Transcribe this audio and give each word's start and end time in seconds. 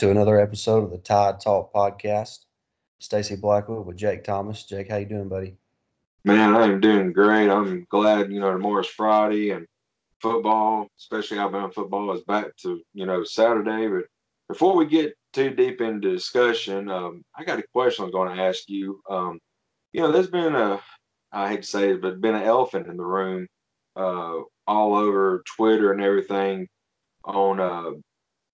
To 0.00 0.10
another 0.10 0.40
episode 0.40 0.82
of 0.82 0.90
the 0.90 0.96
Tide 0.96 1.40
Talk 1.40 1.74
podcast. 1.74 2.46
Stacy 3.00 3.36
Blackwood 3.36 3.84
with 3.84 3.98
Jake 3.98 4.24
Thomas. 4.24 4.64
Jake, 4.64 4.88
how 4.88 4.96
you 4.96 5.04
doing, 5.04 5.28
buddy? 5.28 5.58
Man, 6.24 6.56
I'm 6.56 6.80
doing 6.80 7.12
great. 7.12 7.50
I'm 7.50 7.86
glad, 7.90 8.32
you 8.32 8.40
know, 8.40 8.50
tomorrow's 8.50 8.86
Friday 8.86 9.50
and 9.50 9.66
football, 10.18 10.88
especially 10.98 11.38
Alabama 11.38 11.70
football, 11.70 12.14
is 12.14 12.22
back 12.22 12.56
to, 12.62 12.80
you 12.94 13.04
know, 13.04 13.24
Saturday. 13.24 13.88
But 13.88 14.04
before 14.48 14.74
we 14.74 14.86
get 14.86 15.12
too 15.34 15.50
deep 15.50 15.82
into 15.82 16.10
discussion, 16.10 16.88
um, 16.88 17.22
I 17.36 17.44
got 17.44 17.58
a 17.58 17.64
question 17.74 18.06
I'm 18.06 18.10
going 18.10 18.34
to 18.34 18.42
ask 18.42 18.70
you. 18.70 19.02
Um, 19.10 19.38
you 19.92 20.00
know, 20.00 20.10
there's 20.10 20.30
been 20.30 20.54
a, 20.54 20.80
I 21.30 21.50
hate 21.50 21.60
to 21.60 21.68
say 21.68 21.90
it, 21.90 22.00
but 22.00 22.22
been 22.22 22.34
an 22.34 22.44
elephant 22.44 22.86
in 22.86 22.96
the 22.96 23.04
room 23.04 23.46
uh, 23.96 24.36
all 24.66 24.94
over 24.94 25.42
Twitter 25.56 25.92
and 25.92 26.00
everything 26.00 26.68
on, 27.22 27.60
uh, 27.60 27.90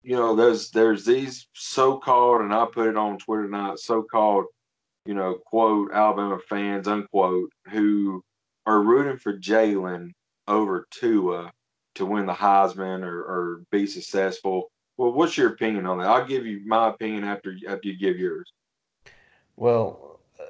you 0.07 0.17
know, 0.17 0.35
there's 0.35 0.71
there's 0.71 1.05
these 1.05 1.49
so-called, 1.53 2.41
and 2.41 2.55
I 2.55 2.67
put 2.73 2.89
it 2.89 2.97
on 2.97 3.19
Twitter 3.19 3.45
tonight, 3.45 3.79
so-called 3.79 4.47
you 5.07 5.15
know, 5.15 5.35
quote 5.47 5.93
Alabama 5.93 6.39
fans, 6.49 6.89
unquote, 6.89 7.51
who 7.71 8.23
are 8.67 8.83
rooting 8.83 9.19
for 9.19 9.39
Jalen 9.39 10.11
over 10.49 10.87
Tua 10.91 11.53
to 11.95 12.05
win 12.05 12.27
the 12.27 12.35
Heisman 12.35 13.03
or, 13.03 13.21
or 13.21 13.63
be 13.71 13.87
successful. 13.87 14.71
Well, 14.97 15.13
what's 15.13 15.37
your 15.37 15.51
opinion 15.51 15.87
on 15.87 15.99
that? 15.99 16.09
I'll 16.09 16.27
give 16.27 16.45
you 16.45 16.61
my 16.67 16.89
opinion 16.89 17.25
after 17.25 17.55
after 17.69 17.89
you 17.89 17.99
give 17.99 18.19
yours. 18.19 18.51
Well, 19.57 20.21
uh, 20.41 20.45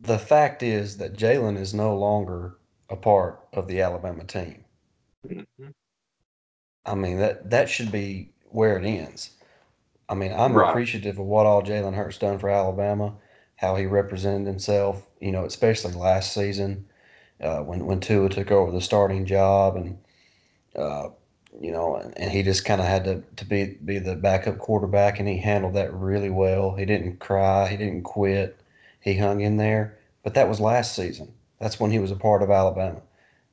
the 0.00 0.18
fact 0.18 0.62
is 0.62 0.96
that 0.98 1.16
Jalen 1.16 1.58
is 1.58 1.74
no 1.74 1.96
longer 1.96 2.58
a 2.88 2.96
part 2.96 3.40
of 3.52 3.66
the 3.66 3.80
Alabama 3.80 4.24
team. 4.24 4.64
I 6.84 6.94
mean 6.94 7.18
that 7.18 7.50
that 7.50 7.68
should 7.68 7.90
be 7.90 8.31
where 8.52 8.78
it 8.78 8.84
ends. 8.84 9.30
I 10.08 10.14
mean, 10.14 10.32
I'm 10.32 10.54
Right. 10.54 10.68
appreciative 10.70 11.18
of 11.18 11.26
what 11.26 11.46
all 11.46 11.62
Jalen 11.62 11.94
Hurts 11.94 12.18
done 12.18 12.38
for 12.38 12.50
Alabama, 12.50 13.14
how 13.56 13.76
he 13.76 13.86
represented 13.86 14.46
himself. 14.46 15.08
You 15.20 15.32
know, 15.32 15.44
especially 15.44 15.94
last 15.94 16.32
season 16.34 16.86
uh, 17.40 17.60
when 17.60 17.86
when 17.86 18.00
Tua 18.00 18.28
took 18.28 18.50
over 18.50 18.70
the 18.72 18.80
starting 18.80 19.26
job, 19.26 19.76
and 19.76 19.98
uh, 20.76 21.10
you 21.60 21.72
know, 21.72 21.96
and, 21.96 22.16
and 22.18 22.30
he 22.30 22.42
just 22.42 22.64
kind 22.64 22.80
of 22.80 22.86
had 22.86 23.04
to 23.04 23.22
to 23.36 23.44
be 23.44 23.78
be 23.84 23.98
the 23.98 24.16
backup 24.16 24.58
quarterback, 24.58 25.18
and 25.18 25.28
he 25.28 25.38
handled 25.38 25.74
that 25.74 25.92
really 25.94 26.30
well. 26.30 26.74
He 26.76 26.84
didn't 26.84 27.18
cry, 27.20 27.68
he 27.68 27.76
didn't 27.76 28.02
quit, 28.02 28.58
he 29.00 29.16
hung 29.16 29.40
in 29.40 29.56
there. 29.56 29.98
But 30.22 30.34
that 30.34 30.48
was 30.48 30.60
last 30.60 30.94
season. 30.94 31.32
That's 31.60 31.80
when 31.80 31.90
he 31.90 31.98
was 31.98 32.10
a 32.10 32.16
part 32.16 32.42
of 32.42 32.50
Alabama. 32.50 33.02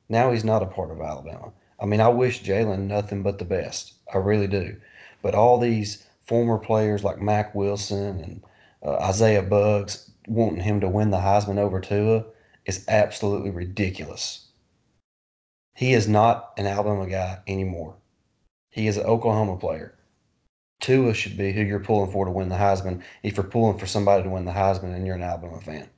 Now 0.08 0.30
he's 0.32 0.44
not 0.44 0.62
a 0.62 0.66
part 0.66 0.90
of 0.90 1.00
Alabama. 1.00 1.52
I 1.80 1.86
mean, 1.86 2.00
I 2.00 2.08
wish 2.08 2.42
Jalen 2.42 2.86
nothing 2.88 3.22
but 3.22 3.38
the 3.38 3.44
best. 3.44 3.94
I 4.12 4.18
really 4.18 4.46
do. 4.46 4.76
But 5.22 5.34
all 5.34 5.58
these 5.58 6.06
former 6.24 6.58
players 6.58 7.04
like 7.04 7.20
Mack 7.20 7.54
Wilson 7.54 8.20
and 8.20 8.42
uh, 8.84 8.96
Isaiah 8.96 9.42
Buggs 9.42 10.10
wanting 10.26 10.60
him 10.62 10.80
to 10.80 10.88
win 10.88 11.10
the 11.10 11.18
Heisman 11.18 11.58
over 11.58 11.80
Tua 11.80 12.24
is 12.66 12.84
absolutely 12.88 13.50
ridiculous. 13.50 14.46
He 15.74 15.92
is 15.92 16.08
not 16.08 16.52
an 16.56 16.66
Alabama 16.66 17.08
guy 17.08 17.40
anymore. 17.46 17.96
He 18.70 18.86
is 18.86 18.96
an 18.96 19.06
Oklahoma 19.06 19.56
player. 19.56 19.94
Tua 20.80 21.14
should 21.14 21.36
be 21.36 21.52
who 21.52 21.62
you're 21.62 21.80
pulling 21.80 22.10
for 22.10 22.24
to 22.24 22.30
win 22.30 22.48
the 22.48 22.56
Heisman 22.56 23.02
if 23.22 23.36
you're 23.36 23.44
pulling 23.44 23.78
for 23.78 23.86
somebody 23.86 24.22
to 24.22 24.30
win 24.30 24.44
the 24.44 24.52
Heisman 24.52 24.94
and 24.94 25.06
you're 25.06 25.16
an 25.16 25.22
Alabama 25.22 25.60
fan. 25.60 25.88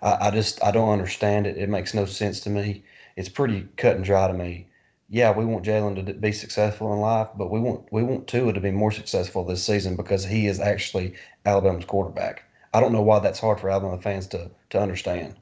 I, 0.00 0.28
I 0.28 0.30
just 0.30 0.62
I 0.62 0.70
don't 0.70 0.90
understand 0.90 1.46
it. 1.46 1.58
It 1.58 1.68
makes 1.68 1.94
no 1.94 2.04
sense 2.06 2.40
to 2.40 2.50
me. 2.50 2.84
It's 3.16 3.28
pretty 3.28 3.68
cut 3.76 3.96
and 3.96 4.04
dry 4.04 4.28
to 4.28 4.34
me. 4.34 4.68
Yeah, 5.12 5.36
we 5.36 5.44
want 5.44 5.66
Jalen 5.66 6.06
to 6.06 6.14
be 6.14 6.32
successful 6.32 6.90
in 6.94 7.00
life, 7.00 7.28
but 7.36 7.50
we 7.50 7.60
want 7.60 7.92
we 7.92 8.02
want 8.02 8.26
Tua 8.26 8.54
to 8.54 8.60
be 8.60 8.70
more 8.70 8.90
successful 8.90 9.44
this 9.44 9.62
season 9.62 9.94
because 9.94 10.24
he 10.24 10.46
is 10.46 10.58
actually 10.58 11.12
Alabama's 11.44 11.84
quarterback. 11.84 12.44
I 12.72 12.80
don't 12.80 12.94
know 12.94 13.02
why 13.02 13.18
that's 13.18 13.38
hard 13.38 13.60
for 13.60 13.68
Alabama 13.68 14.00
fans 14.00 14.26
to 14.28 14.50
to 14.70 14.80
understand. 14.80 15.36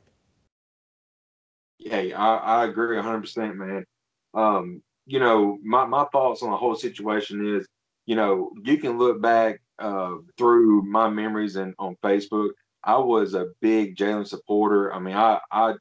Yeah, 1.78 2.18
I, 2.18 2.62
I 2.62 2.64
agree 2.64 2.96
100%, 2.96 3.54
man. 3.54 3.84
Um, 4.34 4.82
you 5.06 5.20
know, 5.20 5.56
my, 5.62 5.84
my 5.86 6.04
thoughts 6.06 6.42
on 6.42 6.50
the 6.50 6.56
whole 6.56 6.74
situation 6.74 7.56
is, 7.56 7.66
you 8.06 8.16
know, 8.16 8.50
you 8.64 8.76
can 8.76 8.98
look 8.98 9.22
back 9.22 9.60
uh, 9.78 10.16
through 10.36 10.82
my 10.82 11.08
memories 11.08 11.54
and 11.54 11.74
on 11.78 11.96
Facebook. 12.02 12.50
I 12.82 12.98
was 12.98 13.34
a 13.34 13.46
big 13.60 13.96
Jalen 13.96 14.26
supporter. 14.26 14.92
I 14.92 14.98
mean, 14.98 15.14
I, 15.14 15.38
I 15.52 15.74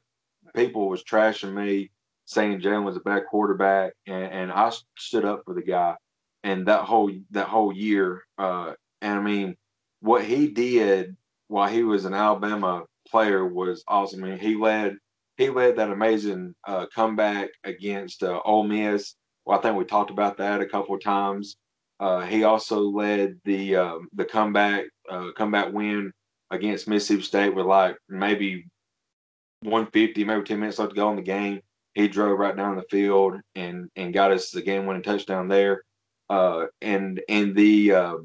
people 0.54 0.88
was 0.88 1.02
trashing 1.02 1.54
me, 1.54 1.90
saying 2.30 2.60
Jalen 2.60 2.84
was 2.84 2.96
a 2.96 3.00
bad 3.00 3.24
quarterback, 3.28 3.92
and, 4.06 4.24
and 4.24 4.52
I 4.52 4.70
stood 4.96 5.24
up 5.24 5.42
for 5.44 5.52
the 5.52 5.62
guy. 5.62 5.96
And 6.44 6.66
that 6.68 6.84
whole 6.84 7.10
that 7.32 7.48
whole 7.48 7.72
year, 7.72 8.22
uh, 8.38 8.72
and 9.02 9.18
I 9.18 9.20
mean, 9.20 9.56
what 10.00 10.24
he 10.24 10.48
did 10.48 11.16
while 11.48 11.68
he 11.68 11.82
was 11.82 12.04
an 12.04 12.14
Alabama 12.14 12.84
player 13.08 13.44
was 13.44 13.84
awesome. 13.88 14.24
I 14.24 14.28
mean, 14.28 14.38
he 14.38 14.54
led 14.54 14.96
he 15.36 15.50
led 15.50 15.76
that 15.76 15.90
amazing 15.90 16.54
uh, 16.66 16.86
comeback 16.94 17.50
against 17.64 18.22
uh, 18.22 18.40
Ole 18.44 18.64
Miss. 18.64 19.16
Well, 19.44 19.58
I 19.58 19.62
think 19.62 19.76
we 19.76 19.84
talked 19.84 20.10
about 20.10 20.38
that 20.38 20.60
a 20.60 20.66
couple 20.66 20.94
of 20.94 21.02
times. 21.02 21.56
Uh, 21.98 22.20
he 22.20 22.44
also 22.44 22.80
led 22.80 23.38
the 23.44 23.76
um, 23.76 24.08
the 24.14 24.24
comeback 24.24 24.84
uh, 25.10 25.32
comeback 25.36 25.72
win 25.72 26.12
against 26.50 26.88
Mississippi 26.88 27.22
State 27.22 27.54
with 27.54 27.66
like 27.66 27.96
maybe 28.08 28.64
150, 29.62 30.24
maybe 30.24 30.42
10 30.42 30.60
minutes 30.60 30.78
left 30.78 30.92
to 30.92 30.96
go 30.96 31.10
in 31.10 31.16
the 31.16 31.22
game. 31.22 31.60
He 31.94 32.08
drove 32.08 32.38
right 32.38 32.56
down 32.56 32.76
the 32.76 32.84
field 32.90 33.40
and 33.54 33.90
and 33.96 34.14
got 34.14 34.32
us 34.32 34.50
the 34.50 34.62
game 34.62 34.86
winning 34.86 35.02
touchdown 35.02 35.48
there. 35.48 35.82
Uh, 36.28 36.66
and 36.80 37.20
in 37.28 37.54
the 37.54 37.92
uh, 37.92 38.16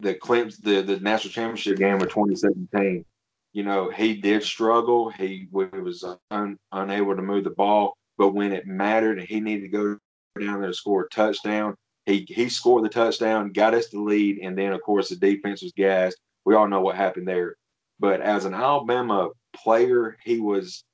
the 0.00 0.14
Clemson 0.14 0.62
the 0.62 0.82
the 0.82 1.00
national 1.00 1.32
championship 1.32 1.78
game 1.78 1.94
of 1.94 2.08
2017, 2.08 3.04
you 3.52 3.62
know 3.62 3.90
he 3.90 4.14
did 4.14 4.42
struggle. 4.42 5.10
He 5.10 5.48
was 5.50 6.04
un, 6.30 6.58
unable 6.72 7.16
to 7.16 7.22
move 7.22 7.44
the 7.44 7.50
ball, 7.50 7.96
but 8.18 8.34
when 8.34 8.52
it 8.52 8.66
mattered 8.66 9.18
and 9.18 9.26
he 9.26 9.40
needed 9.40 9.62
to 9.62 9.68
go 9.68 9.98
down 10.38 10.60
there 10.60 10.70
to 10.70 10.74
score 10.74 11.04
a 11.04 11.08
touchdown, 11.08 11.74
he 12.06 12.26
he 12.28 12.48
scored 12.48 12.84
the 12.84 12.90
touchdown, 12.90 13.52
got 13.52 13.74
us 13.74 13.88
the 13.88 14.00
lead, 14.00 14.38
and 14.42 14.58
then 14.58 14.72
of 14.72 14.82
course 14.82 15.08
the 15.08 15.16
defense 15.16 15.62
was 15.62 15.72
gassed. 15.72 16.18
We 16.44 16.54
all 16.54 16.68
know 16.68 16.82
what 16.82 16.96
happened 16.96 17.26
there. 17.26 17.56
But 17.98 18.20
as 18.20 18.44
an 18.44 18.54
Alabama 18.54 19.30
player, 19.54 20.18
he 20.22 20.40
was 20.40 20.84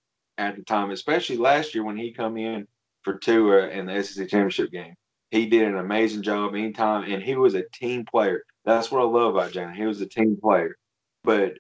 at 0.41 0.57
the 0.57 0.63
time, 0.63 0.91
especially 0.91 1.37
last 1.37 1.75
year 1.75 1.85
when 1.85 1.99
he 1.99 2.13
come 2.13 2.39
in 2.39 2.67
for 3.03 3.19
Tua 3.19 3.69
in 3.69 3.87
the 3.87 4.03
SEC 4.03 4.29
championship 4.29 4.73
game. 4.73 4.95
he 5.31 5.47
did 5.47 5.69
an 5.69 5.77
amazing 5.77 6.23
job 6.23 6.55
anytime, 6.55 7.11
and 7.13 7.23
he 7.23 7.37
was 7.37 7.55
a 7.55 7.69
team 7.75 8.05
player. 8.05 8.43
That's 8.65 8.91
what 8.91 9.03
I 9.03 9.05
love 9.05 9.35
about 9.35 9.53
Jalen. 9.53 9.77
He 9.77 9.85
was 9.85 10.01
a 10.01 10.07
team 10.07 10.39
player, 10.43 10.77
but 11.23 11.59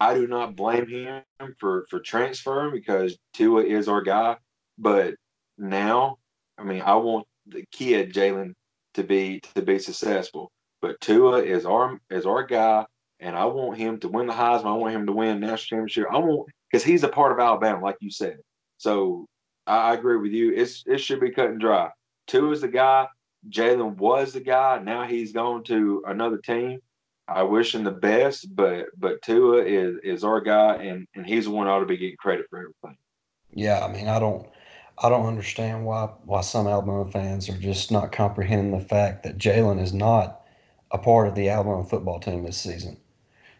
I 0.00 0.14
do 0.14 0.26
not 0.26 0.56
blame 0.56 0.88
him 0.88 1.22
for 1.58 1.86
for 1.90 2.00
transferring 2.00 2.72
because 2.72 3.18
Tua 3.34 3.62
is 3.64 3.88
our 3.88 4.02
guy. 4.02 4.36
But 4.78 5.14
now, 5.58 6.18
I 6.56 6.62
mean, 6.64 6.82
I 6.82 6.94
want 6.94 7.26
the 7.46 7.64
kid 7.72 8.12
Jalen 8.14 8.54
to 8.94 9.02
be 9.02 9.40
to 9.54 9.62
be 9.62 9.78
successful. 9.78 10.52
But 10.80 11.00
Tua 11.00 11.42
is 11.42 11.66
our 11.66 11.98
is 12.10 12.24
our 12.26 12.44
guy, 12.44 12.86
and 13.22 13.36
I 13.36 13.44
want 13.46 13.78
him 13.78 13.98
to 14.00 14.08
win 14.08 14.26
the 14.26 14.32
Heisman. 14.32 14.66
I 14.66 14.72
want 14.72 14.94
him 14.94 15.06
to 15.06 15.12
win 15.12 15.40
national 15.40 15.86
championship. 15.86 16.06
I 16.10 16.18
want 16.18 16.48
because 16.70 16.84
he's 16.84 17.04
a 17.04 17.08
part 17.08 17.32
of 17.32 17.38
Alabama, 17.38 17.82
like 17.82 17.96
you 18.00 18.10
said. 18.10 18.38
So 18.78 19.26
I, 19.66 19.94
agree 19.94 20.16
with 20.16 20.32
you. 20.32 20.52
It's 20.54 20.82
it 20.86 20.98
should 20.98 21.20
be 21.20 21.30
cut 21.30 21.50
and 21.50 21.60
dry. 21.60 21.90
Tua 22.26 22.50
is 22.50 22.60
the 22.60 22.68
guy. 22.68 23.06
Jalen 23.48 23.96
was 23.96 24.32
the 24.32 24.40
guy. 24.40 24.80
Now 24.82 25.04
he's 25.04 25.32
going 25.32 25.64
to 25.64 26.02
another 26.06 26.38
team. 26.38 26.80
I 27.28 27.44
wish 27.44 27.74
him 27.74 27.84
the 27.84 27.92
best, 27.92 28.54
but 28.54 28.86
but 28.96 29.22
Tua 29.22 29.62
is 29.64 29.96
is 30.02 30.24
our 30.24 30.40
guy, 30.40 30.76
and 30.76 31.06
and 31.14 31.24
he's 31.24 31.44
the 31.44 31.50
one 31.50 31.68
ought 31.68 31.80
to 31.80 31.86
be 31.86 31.96
getting 31.96 32.16
credit 32.16 32.46
for 32.50 32.58
everything. 32.58 32.98
Yeah, 33.54 33.84
I 33.84 33.92
mean, 33.92 34.08
I 34.08 34.18
don't, 34.18 34.48
I 34.98 35.08
don't 35.08 35.26
understand 35.26 35.84
why 35.84 36.06
why 36.24 36.40
some 36.40 36.66
Alabama 36.66 37.10
fans 37.10 37.48
are 37.48 37.58
just 37.58 37.92
not 37.92 38.12
comprehending 38.12 38.72
the 38.72 38.84
fact 38.84 39.22
that 39.22 39.38
Jalen 39.38 39.80
is 39.80 39.92
not 39.92 40.40
a 40.90 40.98
part 40.98 41.28
of 41.28 41.34
the 41.34 41.48
Alabama 41.48 41.84
football 41.84 42.18
team 42.18 42.42
this 42.42 42.58
season. 42.60 42.96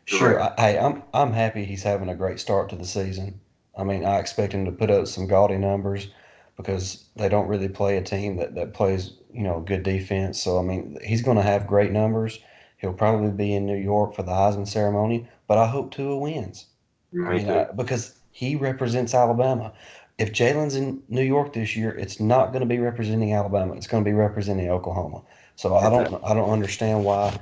Sure, 0.04 0.40
I, 0.40 0.52
hey, 0.58 0.78
I'm 0.78 1.02
I'm 1.14 1.32
happy 1.32 1.64
he's 1.64 1.82
having 1.82 2.08
a 2.08 2.14
great 2.14 2.38
start 2.40 2.68
to 2.70 2.76
the 2.76 2.84
season. 2.84 3.40
I 3.76 3.84
mean, 3.84 4.04
I 4.04 4.18
expect 4.18 4.52
him 4.52 4.64
to 4.66 4.72
put 4.72 4.90
up 4.90 5.06
some 5.06 5.26
gaudy 5.26 5.56
numbers 5.58 6.08
because 6.56 7.08
they 7.16 7.28
don't 7.28 7.48
really 7.48 7.68
play 7.68 7.96
a 7.96 8.02
team 8.02 8.36
that, 8.36 8.54
that 8.54 8.74
plays, 8.74 9.14
you 9.32 9.42
know, 9.42 9.60
good 9.60 9.82
defense. 9.82 10.40
So 10.40 10.58
I 10.58 10.62
mean, 10.62 10.98
he's 11.04 11.22
going 11.22 11.36
to 11.36 11.42
have 11.42 11.66
great 11.66 11.92
numbers. 11.92 12.38
He'll 12.78 12.92
probably 12.92 13.30
be 13.30 13.54
in 13.54 13.64
New 13.66 13.76
York 13.76 14.14
for 14.14 14.22
the 14.22 14.32
Heisman 14.32 14.68
ceremony, 14.68 15.28
but 15.46 15.58
I 15.58 15.66
hope 15.66 15.92
Tua 15.92 16.18
wins. 16.18 16.66
Me 17.12 17.24
I 17.24 17.30
mean. 17.30 17.50
I, 17.50 17.64
because 17.72 18.18
he 18.30 18.56
represents 18.56 19.14
Alabama. 19.14 19.72
If 20.18 20.32
Jalen's 20.32 20.74
in 20.76 21.02
New 21.08 21.22
York 21.22 21.52
this 21.52 21.76
year, 21.76 21.90
it's 21.92 22.20
not 22.20 22.52
going 22.52 22.60
to 22.60 22.66
be 22.66 22.78
representing 22.78 23.32
Alabama. 23.32 23.74
It's 23.74 23.86
going 23.86 24.04
to 24.04 24.08
be 24.08 24.14
representing 24.14 24.68
Oklahoma. 24.68 25.22
So 25.56 25.76
I 25.76 25.88
don't, 25.90 26.22
I 26.24 26.34
don't 26.34 26.50
understand 26.50 27.04
why 27.04 27.38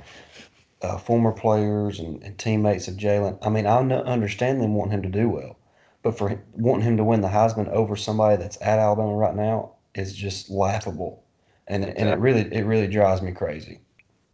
uh, 0.81 0.97
former 0.97 1.31
players 1.31 1.99
and, 1.99 2.21
and 2.23 2.37
teammates 2.37 2.87
of 2.87 2.95
Jalen. 2.95 3.37
I 3.41 3.49
mean, 3.49 3.65
I 3.65 3.77
understand 3.77 4.61
them 4.61 4.75
wanting 4.75 4.93
him 4.93 5.03
to 5.03 5.09
do 5.09 5.29
well, 5.29 5.57
but 6.03 6.17
for 6.17 6.29
him, 6.29 6.41
wanting 6.53 6.85
him 6.85 6.97
to 6.97 7.03
win 7.03 7.21
the 7.21 7.27
Heisman 7.27 7.69
over 7.69 7.95
somebody 7.95 8.37
that's 8.37 8.57
at 8.61 8.79
Alabama 8.79 9.15
right 9.15 9.35
now 9.35 9.73
is 9.93 10.13
just 10.13 10.49
laughable, 10.49 11.23
and 11.67 11.85
and 11.85 12.09
it 12.09 12.19
really 12.19 12.41
it 12.53 12.65
really 12.65 12.87
drives 12.87 13.21
me 13.21 13.31
crazy. 13.31 13.79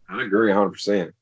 I 0.08 0.22
agree 0.22 0.48
100. 0.48 0.70
percent 0.70 1.14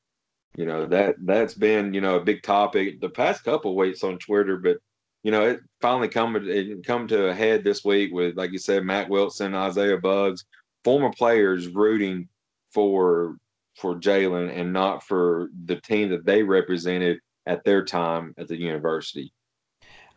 You 0.55 0.65
know 0.65 0.85
that 0.85 1.15
that's 1.19 1.53
been 1.53 1.93
you 1.93 2.01
know 2.01 2.15
a 2.15 2.23
big 2.23 2.43
topic 2.43 3.01
the 3.01 3.09
past 3.09 3.43
couple 3.43 3.75
weeks 3.75 4.03
on 4.03 4.17
Twitter, 4.19 4.57
but 4.57 4.77
you 5.23 5.31
know 5.31 5.43
it 5.43 5.59
finally 5.81 6.07
come 6.07 6.35
it 6.35 6.85
come 6.85 7.07
to 7.07 7.27
a 7.27 7.33
head 7.33 7.63
this 7.63 7.83
week 7.83 8.13
with 8.13 8.37
like 8.37 8.51
you 8.51 8.59
said 8.59 8.85
Mack 8.85 9.09
Wilson, 9.09 9.55
Isaiah 9.55 9.97
Buggs, 9.97 10.45
former 10.83 11.11
players 11.11 11.67
rooting 11.67 12.29
for 12.71 13.37
for 13.77 13.95
Jalen 13.95 14.51
and 14.55 14.73
not 14.73 15.03
for 15.03 15.49
the 15.65 15.79
team 15.81 16.09
that 16.09 16.25
they 16.25 16.43
represented 16.43 17.19
at 17.45 17.63
their 17.63 17.85
time 17.85 18.33
at 18.37 18.47
the 18.47 18.57
university. 18.57 19.33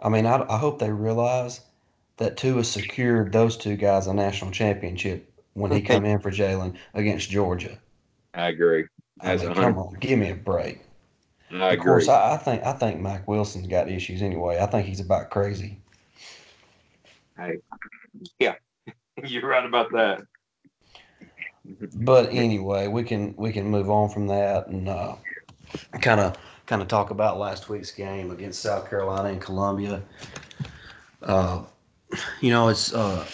I 0.00 0.08
mean, 0.08 0.26
I, 0.26 0.44
I 0.48 0.58
hope 0.58 0.78
they 0.78 0.90
realize 0.90 1.60
that 2.18 2.36
Tua 2.36 2.64
secured 2.64 3.32
those 3.32 3.56
two 3.56 3.76
guys 3.76 4.06
a 4.06 4.14
national 4.14 4.50
championship 4.50 5.32
when 5.54 5.70
he 5.72 5.80
came 5.80 6.04
in 6.06 6.20
for 6.20 6.30
Jalen 6.30 6.76
against 6.94 7.30
Georgia. 7.30 7.78
I 8.34 8.48
agree. 8.48 8.86
I 9.20 9.32
As 9.32 9.42
mean, 9.42 9.54
come 9.54 9.78
on, 9.78 9.94
give 9.94 10.18
me 10.18 10.30
a 10.30 10.34
break. 10.34 10.80
I 11.52 11.72
Of 11.72 11.78
agree. 11.78 11.84
course, 11.84 12.08
I, 12.08 12.34
I 12.34 12.36
think 12.38 12.62
I 12.64 12.72
think 12.74 13.00
Mack 13.00 13.26
Wilson's 13.28 13.66
got 13.66 13.88
issues 13.88 14.22
anyway. 14.22 14.58
I 14.60 14.66
think 14.66 14.86
he's 14.86 15.00
about 15.00 15.30
crazy. 15.30 15.78
Hey, 17.36 17.58
yeah, 18.38 18.54
you're 19.24 19.46
right 19.48 19.64
about 19.64 19.92
that. 19.92 20.22
But 21.94 22.30
anyway, 22.32 22.86
we 22.88 23.02
can 23.02 23.34
we 23.36 23.52
can 23.52 23.66
move 23.66 23.90
on 23.90 24.08
from 24.08 24.26
that 24.28 24.68
and 24.68 24.86
kind 26.00 26.20
of 26.20 26.36
kind 26.66 26.82
of 26.82 26.88
talk 26.88 27.10
about 27.10 27.38
last 27.38 27.68
week's 27.68 27.90
game 27.90 28.30
against 28.30 28.60
South 28.60 28.88
Carolina 28.88 29.28
and 29.30 29.40
Columbia. 29.40 30.02
Uh, 31.22 31.62
you 32.40 32.50
know, 32.50 32.68
it's 32.68 32.94
uh, 32.94 33.26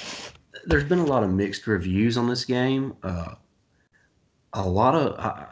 there's 0.64 0.84
been 0.84 0.98
a 0.98 1.04
lot 1.04 1.22
of 1.22 1.30
mixed 1.30 1.66
reviews 1.66 2.16
on 2.16 2.28
this 2.28 2.44
game. 2.44 2.96
Uh, 3.02 3.34
a 4.54 4.66
lot 4.68 4.94
of 4.94 5.18
I, 5.18 5.46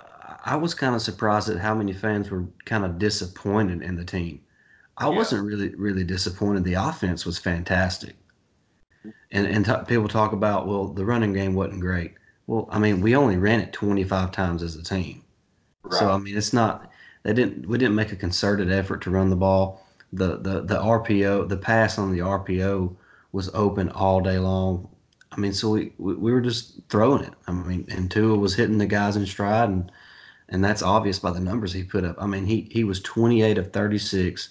I 0.45 0.57
was 0.57 0.75
kind 0.75 0.95
of 0.95 1.03
surprised 1.03 1.49
at 1.49 1.59
how 1.59 1.75
many 1.75 1.93
fans 1.93 2.31
were 2.31 2.45
kind 2.65 2.85
of 2.85 2.99
disappointed 2.99 3.83
in 3.83 3.97
the 3.97 4.05
team. 4.05 4.41
I 4.99 5.09
Yeah. 5.09 5.17
wasn't 5.17 5.47
really 5.47 5.75
really 5.77 6.05
disappointed. 6.05 6.65
The 6.65 6.75
offense 6.75 7.25
was 7.25 7.39
fantastic, 7.39 8.17
and 9.31 9.47
and 9.47 9.65
t- 9.65 9.73
people 9.87 10.09
talk 10.09 10.33
about 10.33 10.67
well 10.67 10.89
the 10.89 11.05
running 11.05 11.33
game 11.33 11.55
wasn't 11.55 11.81
great. 11.81 12.15
Well, 12.47 12.69
I 12.71 12.79
mean 12.79 13.01
we 13.01 13.15
only 13.17 13.37
ran 13.37 13.61
it 13.61 13.73
25 13.73 14.33
times 14.33 14.63
as 14.63 14.77
a 14.77 14.83
team, 14.83 15.25
Right. 15.85 15.95
so 15.99 16.11
I 16.11 16.19
mean 16.19 16.37
it's 16.37 16.53
not 16.53 16.91
they 17.23 17.33
didn't 17.33 17.67
we 17.69 17.79
didn't 17.79 17.95
make 17.97 18.13
a 18.13 18.17
concerted 18.17 18.71
effort 18.73 19.03
to 19.03 19.11
run 19.11 19.31
the 19.31 19.37
ball. 19.37 19.87
The 20.13 20.37
the 20.39 20.63
the 20.63 20.77
RPO 20.77 21.49
the 21.49 21.57
pass 21.57 21.99
on 21.99 22.13
the 22.13 22.21
RPO 22.23 22.97
was 23.33 23.51
open 23.55 23.89
all 23.91 24.21
day 24.21 24.39
long. 24.39 24.89
I 25.33 25.41
mean, 25.41 25.53
so 25.53 25.71
we, 25.71 25.93
we, 25.99 26.15
we 26.15 26.33
were 26.33 26.41
just 26.41 26.81
throwing 26.89 27.25
it. 27.25 27.35
I 27.49 27.53
mean, 27.53 27.87
and 27.91 28.11
Tua 28.11 28.37
was 28.39 28.55
hitting 28.55 28.79
the 28.79 28.87
guys 28.87 29.17
in 29.17 29.27
stride, 29.27 29.69
and 29.69 29.91
and 30.49 30.65
that's 30.65 30.83
obvious 30.83 31.19
by 31.19 31.33
the 31.33 31.41
numbers 31.41 31.73
he 31.73 31.83
put 31.85 32.05
up. 32.05 32.17
I 32.21 32.27
mean, 32.27 32.47
he 32.47 32.69
he 32.73 32.85
was 32.85 33.01
28 33.03 33.59
of 33.59 33.73
36. 33.73 34.51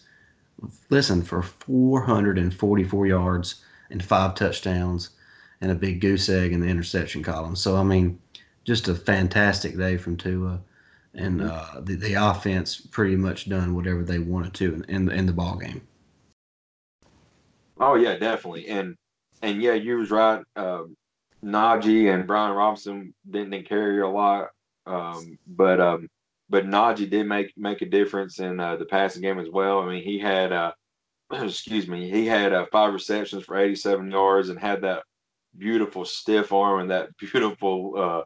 Listen, 0.89 1.22
for 1.24 1.42
444 1.44 3.07
yards 3.07 3.63
and 3.89 4.04
five 4.04 4.36
touchdowns, 4.36 5.12
and 5.63 5.71
a 5.71 5.75
big 5.75 6.01
goose 6.01 6.27
egg 6.27 6.51
in 6.51 6.60
the 6.60 6.68
interception 6.68 7.24
column. 7.24 7.56
So 7.56 7.77
I 7.77 7.83
mean, 7.83 8.19
just 8.65 8.89
a 8.89 8.95
fantastic 8.95 9.77
day 9.77 9.95
from 9.95 10.18
Tua, 10.18 10.60
and 11.13 11.42
uh, 11.42 11.81
the 11.81 11.95
the 11.95 12.13
offense 12.15 12.75
pretty 12.75 13.15
much 13.15 13.48
done 13.50 13.74
whatever 13.74 14.04
they 14.04 14.19
wanted 14.19 14.54
to 14.56 14.74
in 14.75 14.83
in, 14.83 15.12
in 15.12 15.25
the 15.25 15.33
ball 15.33 15.56
game. 15.56 15.81
Oh 17.80 17.95
yeah, 17.95 18.18
definitely. 18.18 18.68
And 18.68 18.95
and 19.42 19.62
yeah, 19.62 19.74
you 19.74 19.98
was 19.98 20.12
right. 20.12 20.44
Um, 20.57 20.98
Najee 21.44 22.13
and 22.13 22.27
Brian 22.27 22.56
Robinson 22.56 23.13
didn't, 23.30 23.51
didn't 23.51 23.68
carry 23.68 24.01
a 24.01 24.07
lot, 24.07 24.50
um, 24.86 25.38
but 25.48 25.80
um, 25.80 26.10
but 26.50 26.65
Najee 26.65 27.10
did 27.10 27.25
make 27.25 27.53
make 27.55 27.82
a 27.82 27.89
difference 27.89 28.39
in 28.39 28.60
uh, 28.60 28.75
the 28.75 28.86
passing 28.86 29.22
game 29.22 29.39
as 29.39 29.50
well. 29.50 29.79
I 29.79 29.88
mean, 29.88 30.03
he 30.03 30.20
had 30.20 30.51
uh, 30.51 30.74
excuse 31.32 31.88
me, 31.88 32.10
he 32.10 32.25
had 32.25 32.51
uh, 32.51 32.65
five 32.70 32.93
receptions 32.93 33.46
for 33.46 33.58
87 33.58 34.12
yards 34.12 34.50
and 34.50 34.60
had 34.60 34.82
that 34.82 35.03
beautiful 35.57 36.05
stiff 36.05 36.51
arm 36.51 36.81
and 36.81 36.91
that 36.91 37.15
beautiful 37.17 37.93
uh, 37.98 38.22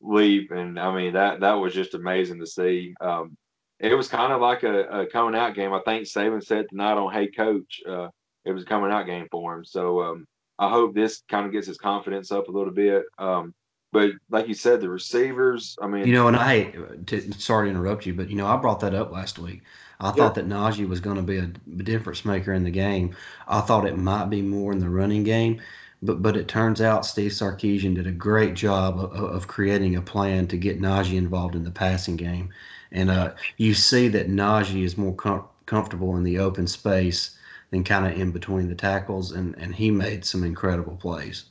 leap. 0.00 0.50
And 0.50 0.78
I 0.78 0.94
mean 0.94 1.12
that 1.14 1.40
that 1.40 1.54
was 1.54 1.74
just 1.74 1.94
amazing 1.94 2.40
to 2.40 2.46
see. 2.46 2.94
Um, 3.00 3.36
it 3.80 3.94
was 3.94 4.08
kind 4.08 4.32
of 4.32 4.40
like 4.40 4.64
a, 4.64 4.82
a 4.84 5.06
coming 5.06 5.38
out 5.38 5.54
game. 5.54 5.72
I 5.72 5.80
think 5.84 6.04
Saban 6.04 6.44
said 6.44 6.66
tonight 6.68 6.98
on 6.98 7.12
Hey 7.12 7.28
Coach. 7.28 7.80
Uh, 7.88 8.08
it 8.44 8.52
was 8.52 8.64
a 8.64 8.66
coming 8.66 8.90
out 8.90 9.06
game 9.06 9.28
for 9.30 9.54
him. 9.54 9.64
So 9.64 10.02
um, 10.02 10.26
I 10.58 10.68
hope 10.68 10.94
this 10.94 11.22
kind 11.30 11.46
of 11.46 11.52
gets 11.52 11.66
his 11.66 11.78
confidence 11.78 12.32
up 12.32 12.48
a 12.48 12.52
little 12.52 12.72
bit. 12.72 13.04
Um, 13.18 13.54
but 13.92 14.10
like 14.30 14.48
you 14.48 14.54
said, 14.54 14.80
the 14.80 14.88
receivers. 14.88 15.76
I 15.80 15.86
mean, 15.86 16.06
You 16.06 16.12
know, 16.12 16.28
and 16.28 16.36
I 16.36 16.72
to, 17.06 17.32
sorry 17.32 17.68
to 17.68 17.70
interrupt 17.70 18.04
you, 18.04 18.14
but 18.14 18.28
you 18.28 18.36
know, 18.36 18.46
I 18.46 18.56
brought 18.56 18.80
that 18.80 18.94
up 18.94 19.12
last 19.12 19.38
week. 19.38 19.62
I 20.00 20.12
thought 20.12 20.36
that 20.36 20.46
Najee 20.46 20.88
was 20.88 21.00
going 21.00 21.16
to 21.16 21.22
be 21.22 21.38
a 21.38 21.46
difference 21.82 22.24
maker 22.24 22.52
in 22.52 22.62
the 22.62 22.70
game. 22.70 23.16
I 23.48 23.60
thought 23.60 23.86
it 23.86 23.98
might 23.98 24.26
be 24.26 24.42
more 24.42 24.72
in 24.72 24.78
the 24.78 24.88
running 24.88 25.24
game, 25.24 25.60
but 26.02 26.22
but 26.22 26.36
it 26.36 26.48
turns 26.48 26.80
out 26.80 27.06
Steve 27.06 27.32
Sarkisian 27.32 27.94
did 27.94 28.06
a 28.06 28.12
great 28.12 28.54
job 28.54 28.98
of, 28.98 29.12
of 29.12 29.48
creating 29.48 29.96
a 29.96 30.02
plan 30.02 30.46
to 30.48 30.56
get 30.56 30.80
Najee 30.80 31.16
involved 31.16 31.54
in 31.54 31.64
the 31.64 31.70
passing 31.70 32.16
game, 32.16 32.50
and 32.92 33.10
uh, 33.10 33.34
you 33.56 33.74
see 33.74 34.08
that 34.08 34.28
Najee 34.28 34.84
is 34.84 34.96
more 34.96 35.14
com- 35.14 35.48
comfortable 35.66 36.16
in 36.16 36.22
the 36.22 36.38
open 36.38 36.66
space 36.66 37.36
than 37.70 37.84
kind 37.84 38.06
of 38.06 38.18
in 38.18 38.32
between 38.32 38.68
the 38.68 38.74
tackles, 38.74 39.32
and 39.32 39.56
and 39.58 39.74
he 39.74 39.90
made 39.90 40.24
some 40.24 40.44
incredible 40.44 40.96
plays. 40.96 41.46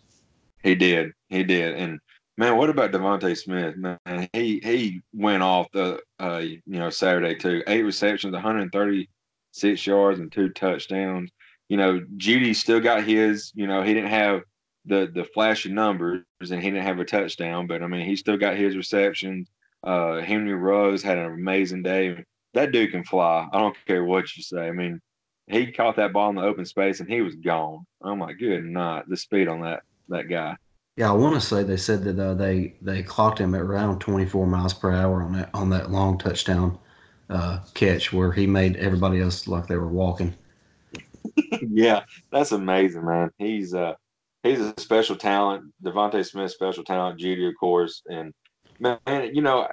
He 0.64 0.76
did. 0.76 1.12
He 1.30 1.44
did. 1.44 1.76
And 1.76 2.00
man, 2.38 2.58
what 2.58 2.70
about 2.70 2.92
DeVonta 2.92 3.38
Smith? 3.38 3.76
Man, 3.78 4.30
he 4.34 4.60
he 4.64 5.02
went 5.14 5.44
off 5.44 5.68
the 5.72 6.00
uh 6.20 6.42
you 6.44 6.62
know 6.66 6.90
Saturday 6.90 7.36
too. 7.36 7.64
Eight 7.68 7.84
receptions, 7.84 8.34
136 8.34 9.88
yards, 9.88 10.20
and 10.20 10.32
two 10.32 10.50
touchdowns. 10.50 11.32
You 11.70 11.78
know, 11.78 12.02
Jeudy 12.18 12.56
still 12.56 12.80
got 12.80 13.04
his. 13.04 13.52
You 13.56 13.68
know, 13.68 13.82
he 13.82 13.94
didn't 13.94 14.10
have 14.10 14.42
the 14.86 15.10
the 15.14 15.24
flashy 15.24 15.72
numbers, 15.72 16.24
and 16.42 16.62
he 16.62 16.72
didn't 16.72 16.86
have 16.86 17.00
a 17.00 17.06
touchdown, 17.06 17.68
but 17.68 17.84
I 17.84 17.88
mean, 17.88 18.06
he 18.06 18.16
still 18.16 18.38
got 18.38 18.58
his 18.58 18.76
receptions. 18.76 19.50
Uh, 19.84 20.22
Henry 20.22 20.56
Ruggs 20.56 21.04
had 21.04 21.18
an 21.18 21.26
amazing 21.26 21.84
day. 21.84 22.24
That 22.54 22.72
dude 22.72 22.92
can 22.92 23.04
fly. 23.04 23.48
I 23.52 23.60
don't 23.60 23.76
care 23.86 24.04
what 24.04 24.36
you 24.36 24.44
say. 24.44 24.68
I 24.68 24.72
mean, 24.72 25.00
he 25.48 25.72
caught 25.72 25.96
that 25.98 26.14
ball 26.14 26.30
in 26.30 26.36
the 26.36 26.42
open 26.44 26.66
space 26.66 27.00
and 27.00 27.10
he 27.10 27.22
was 27.22 27.36
gone. 27.36 27.86
Oh 28.02 28.16
my 28.16 28.34
good 28.34 28.66
night, 28.66 29.06
the 29.08 29.18
speed 29.18 29.48
on 29.48 29.62
that 29.62 29.84
that 30.10 30.30
guy. 30.30 30.58
Yeah, 30.98 31.10
I 31.10 31.14
want 31.14 31.36
to 31.36 31.42
say 31.42 31.64
they 31.64 31.78
said 31.78 32.04
that 32.06 32.20
uh, 32.20 32.34
they 32.34 32.76
they 32.82 33.04
clocked 33.04 33.40
him 33.40 33.54
at 33.56 33.62
around 33.62 34.00
24 34.00 34.48
miles 34.48 34.74
per 34.74 34.92
hour 34.92 35.22
on 35.22 35.34
that 35.34 35.50
on 35.54 35.70
that 35.70 35.92
long 35.92 36.18
touchdown 36.18 36.78
uh, 37.30 37.60
catch 37.74 38.12
where 38.12 38.32
he 38.32 38.48
made 38.48 38.78
everybody 38.78 39.22
else 39.22 39.48
look 39.48 39.60
like 39.60 39.68
they 39.68 39.78
were 39.78 39.88
walking. 39.88 40.34
Yeah, 41.70 42.04
that's 42.32 42.52
amazing, 42.52 43.06
man. 43.06 43.32
He's 43.38 43.74
uh 43.74 43.94
he's 44.44 44.60
a 44.60 44.74
special 44.78 45.16
talent. 45.16 45.66
DeVonta 45.84 46.26
Smith, 46.26 46.52
special 46.52 46.84
talent. 46.84 47.20
Jeudy, 47.20 47.48
of 47.48 47.56
course, 47.60 48.02
and 48.10 48.34
man, 48.80 49.00
you 49.34 49.42
know, 49.42 49.68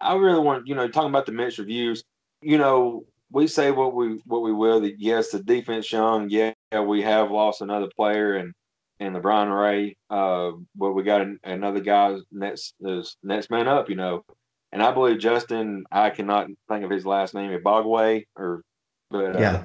I 0.00 0.14
really 0.14 0.40
want 0.40 0.66
you 0.66 0.74
know 0.74 0.88
talking 0.88 1.10
about 1.10 1.26
the 1.26 1.32
mixed 1.32 1.58
reviews. 1.58 2.02
You 2.40 2.58
know, 2.58 3.04
we 3.30 3.46
say 3.46 3.70
what 3.70 3.94
we 3.94 4.20
what 4.26 4.42
we 4.42 4.52
will. 4.52 4.80
That 4.80 4.98
yes, 4.98 5.30
the 5.30 5.42
defense 5.42 5.90
young. 5.90 6.28
Yeah, 6.30 6.52
we 6.80 7.02
have 7.02 7.30
lost 7.30 7.60
another 7.62 7.88
player 7.96 8.36
and 8.36 8.52
and 9.00 9.16
LaBryan 9.16 9.60
Ray. 9.60 9.96
Uh, 10.10 10.52
but 10.76 10.92
we 10.92 11.02
got 11.02 11.22
an, 11.22 11.38
another 11.44 11.80
guy 11.80 12.16
next 12.30 12.74
is 12.80 13.16
next 13.22 13.50
man 13.50 13.68
up. 13.68 13.88
You 13.88 13.96
know, 13.96 14.24
and 14.72 14.82
I 14.82 14.92
believe 14.92 15.18
Justin. 15.18 15.84
I 15.90 16.10
cannot 16.10 16.48
think 16.68 16.84
of 16.84 16.90
his 16.90 17.06
last 17.06 17.34
name, 17.34 17.58
Bogway 17.64 18.24
or 18.36 18.62
but 19.10 19.36
uh, 19.36 19.40
Yeah. 19.40 19.62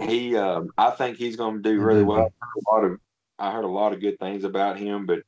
He 0.00 0.36
um, 0.36 0.70
I 0.78 0.90
think 0.90 1.16
he's 1.16 1.36
going 1.36 1.62
to 1.62 1.68
do 1.68 1.80
really 1.80 2.02
Mhm. 2.02 2.06
well. 2.06 2.18
I 2.42 2.46
heard 2.46 2.62
a 2.66 2.70
lot 2.70 2.84
of 2.84 3.00
I 3.38 3.52
heard 3.52 3.64
a 3.64 3.68
lot 3.68 3.92
of 3.92 4.00
good 4.00 4.18
things 4.18 4.44
about 4.44 4.78
him, 4.78 5.06
but 5.06 5.20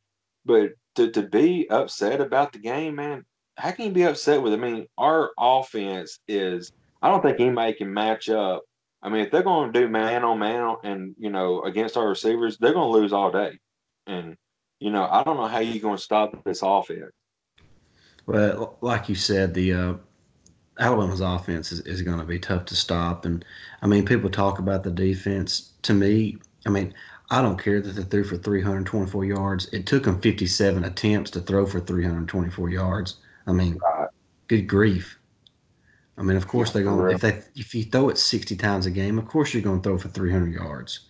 but 0.44 0.72
to 0.96 1.10
to 1.12 1.22
be 1.22 1.68
upset 1.70 2.20
about 2.20 2.52
the 2.52 2.58
game, 2.58 2.96
man, 2.96 3.24
how 3.56 3.70
can 3.72 3.86
you 3.86 3.92
be 3.92 4.02
upset 4.04 4.42
with? 4.42 4.52
it? 4.52 4.58
I 4.58 4.62
mean, 4.70 4.86
our 4.98 5.30
offense 5.38 6.18
is. 6.28 6.72
I 7.02 7.08
don't 7.10 7.22
think 7.22 7.40
anybody 7.40 7.72
can 7.74 7.94
match 7.94 8.28
up. 8.28 8.62
I 9.02 9.08
mean, 9.08 9.22
if 9.24 9.30
they're 9.30 9.42
going 9.42 9.72
to 9.72 9.80
do 9.80 9.88
man 9.88 10.24
on 10.24 10.38
man 10.38 10.76
and 10.84 11.14
you 11.18 11.30
know 11.30 11.62
against 11.62 11.96
our 11.96 12.08
receivers, 12.08 12.58
they're 12.58 12.74
going 12.74 12.92
to 12.92 12.98
lose 12.98 13.12
all 13.12 13.30
day. 13.30 13.58
And 14.06 14.36
you 14.80 14.90
know, 14.90 15.04
I 15.10 15.22
don't 15.24 15.36
know 15.36 15.46
how 15.46 15.58
you're 15.60 15.80
going 15.82 15.96
to 15.96 16.02
stop 16.02 16.44
this 16.44 16.62
offense. 16.62 17.10
Well, 18.26 18.78
like 18.80 19.08
you 19.08 19.14
said, 19.14 19.54
the 19.54 19.72
uh, 19.72 19.94
Alabama's 20.80 21.20
offense 21.20 21.70
is, 21.72 21.80
is 21.80 22.02
going 22.02 22.18
to 22.18 22.24
be 22.24 22.38
tough 22.38 22.64
to 22.66 22.74
stop. 22.76 23.24
And 23.24 23.44
I 23.82 23.86
mean, 23.86 24.04
people 24.04 24.30
talk 24.30 24.58
about 24.58 24.82
the 24.82 24.90
defense. 24.90 25.72
To 25.82 25.94
me, 25.94 26.38
I 26.66 26.70
mean, 26.70 26.94
I 27.30 27.42
don't 27.42 27.62
care 27.62 27.80
that 27.80 27.90
they 27.92 28.02
threw 28.02 28.24
for 28.24 28.36
324 28.36 29.24
yards. 29.24 29.68
It 29.72 29.86
took 29.86 30.04
them 30.04 30.20
57 30.20 30.84
attempts 30.84 31.30
to 31.32 31.40
throw 31.40 31.66
for 31.66 31.80
324 31.80 32.70
yards. 32.70 33.16
I 33.46 33.52
mean, 33.52 33.78
Right. 33.78 34.08
good 34.48 34.66
grief. 34.66 35.18
I 36.18 36.22
mean, 36.22 36.36
of 36.36 36.48
course 36.48 36.72
they're 36.72 36.82
going. 36.82 37.14
If 37.14 37.20
they 37.20 37.42
if 37.54 37.74
you 37.74 37.84
throw 37.84 38.08
it 38.08 38.18
60 38.18 38.56
times 38.56 38.86
a 38.86 38.90
game, 38.90 39.18
of 39.18 39.26
course 39.26 39.54
you're 39.54 39.62
going 39.62 39.80
to 39.80 39.88
throw 39.88 39.98
for 39.98 40.08
300 40.08 40.52
yards. 40.52 41.00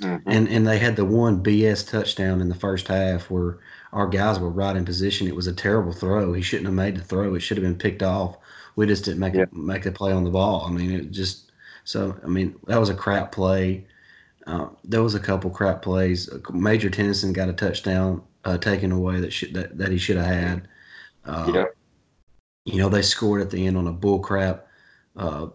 Mhm. 0.00 0.22
And 0.26 0.48
and 0.48 0.66
they 0.66 0.78
had 0.78 0.96
the 0.96 1.04
one 1.04 1.42
BS 1.42 1.82
touchdown 1.88 2.40
in 2.40 2.48
the 2.48 2.54
first 2.54 2.88
half 2.88 3.30
where 3.30 3.58
our 3.92 4.06
guys 4.08 4.38
were 4.38 4.50
right 4.50 4.76
in 4.76 4.84
position. 4.84 5.26
It 5.28 5.36
was 5.36 5.46
a 5.46 5.52
terrible 5.52 5.92
throw. 5.92 6.32
He 6.32 6.42
shouldn't 6.42 6.66
have 6.66 6.74
made 6.74 6.96
the 6.96 7.02
throw. 7.02 7.34
It 7.34 7.40
should 7.40 7.56
have 7.56 7.64
been 7.64 7.78
picked 7.78 8.02
off. 8.02 8.36
We 8.76 8.86
just 8.86 9.04
didn't 9.04 9.20
make 9.20 9.34
Yeah. 9.34 9.42
it 9.42 9.52
make 9.52 9.82
the 9.84 9.92
play 9.92 10.12
on 10.12 10.24
the 10.24 10.30
ball. 10.30 10.64
I 10.66 10.70
mean, 10.70 10.90
it 10.90 11.10
just 11.10 11.52
so. 11.84 12.16
I 12.24 12.26
mean, 12.28 12.56
that 12.66 12.78
was 12.78 12.90
a 12.90 12.94
crap 12.94 13.32
play. 13.32 13.86
Uh, 14.46 14.68
there 14.84 15.02
was 15.02 15.14
a 15.14 15.20
couple 15.20 15.50
crap 15.50 15.82
plays. 15.82 16.28
Major 16.52 16.90
Tennison 16.90 17.32
got 17.32 17.48
a 17.48 17.52
touchdown 17.52 18.22
uh, 18.44 18.58
taken 18.58 18.92
away 18.92 19.20
that 19.20 19.32
should 19.32 19.54
that, 19.54 19.78
that 19.78 19.90
he 19.90 19.98
should 19.98 20.16
have 20.16 20.26
had. 20.26 20.68
Uh, 21.24 21.50
Yeah. 21.54 21.64
You 22.66 22.78
know, 22.78 22.88
they 22.88 23.02
scored 23.02 23.42
at 23.42 23.50
the 23.50 23.66
end 23.66 23.76
on 23.76 23.86
a 23.86 23.92
bull 23.92 24.18
crap 24.20 24.66
uh, 25.16 25.48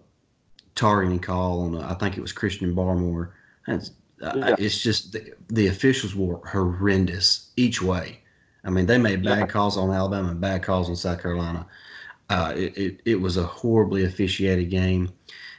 targeting 0.75 1.19
call 1.19 1.61
on, 1.61 1.75
a, 1.75 1.81
I 1.81 1.95
think 1.95 2.17
it 2.17 2.21
was 2.21 2.31
Christian 2.31 2.75
Barmore. 2.75 3.31
That's, 3.67 3.91
uh, 4.21 4.33
Yeah. 4.35 4.55
It's 4.59 4.79
just 4.81 5.11
the, 5.13 5.33
the 5.49 5.67
officials 5.67 6.15
were 6.15 6.39
horrendous 6.47 7.51
each 7.57 7.81
way. 7.81 8.19
I 8.63 8.69
mean, 8.69 8.85
they 8.85 8.97
made 8.97 9.23
bad 9.23 9.39
Yeah. 9.39 9.45
calls 9.47 9.75
on 9.77 9.91
Alabama 9.91 10.29
and 10.29 10.41
bad 10.41 10.61
calls 10.63 10.89
on 10.89 10.95
South 10.95 11.21
Carolina. 11.21 11.65
Uh, 12.29 12.53
it, 12.55 12.77
it, 12.77 13.01
it 13.05 13.15
was 13.21 13.37
a 13.37 13.43
horribly 13.43 14.03
officiated 14.05 14.69
game, 14.69 15.11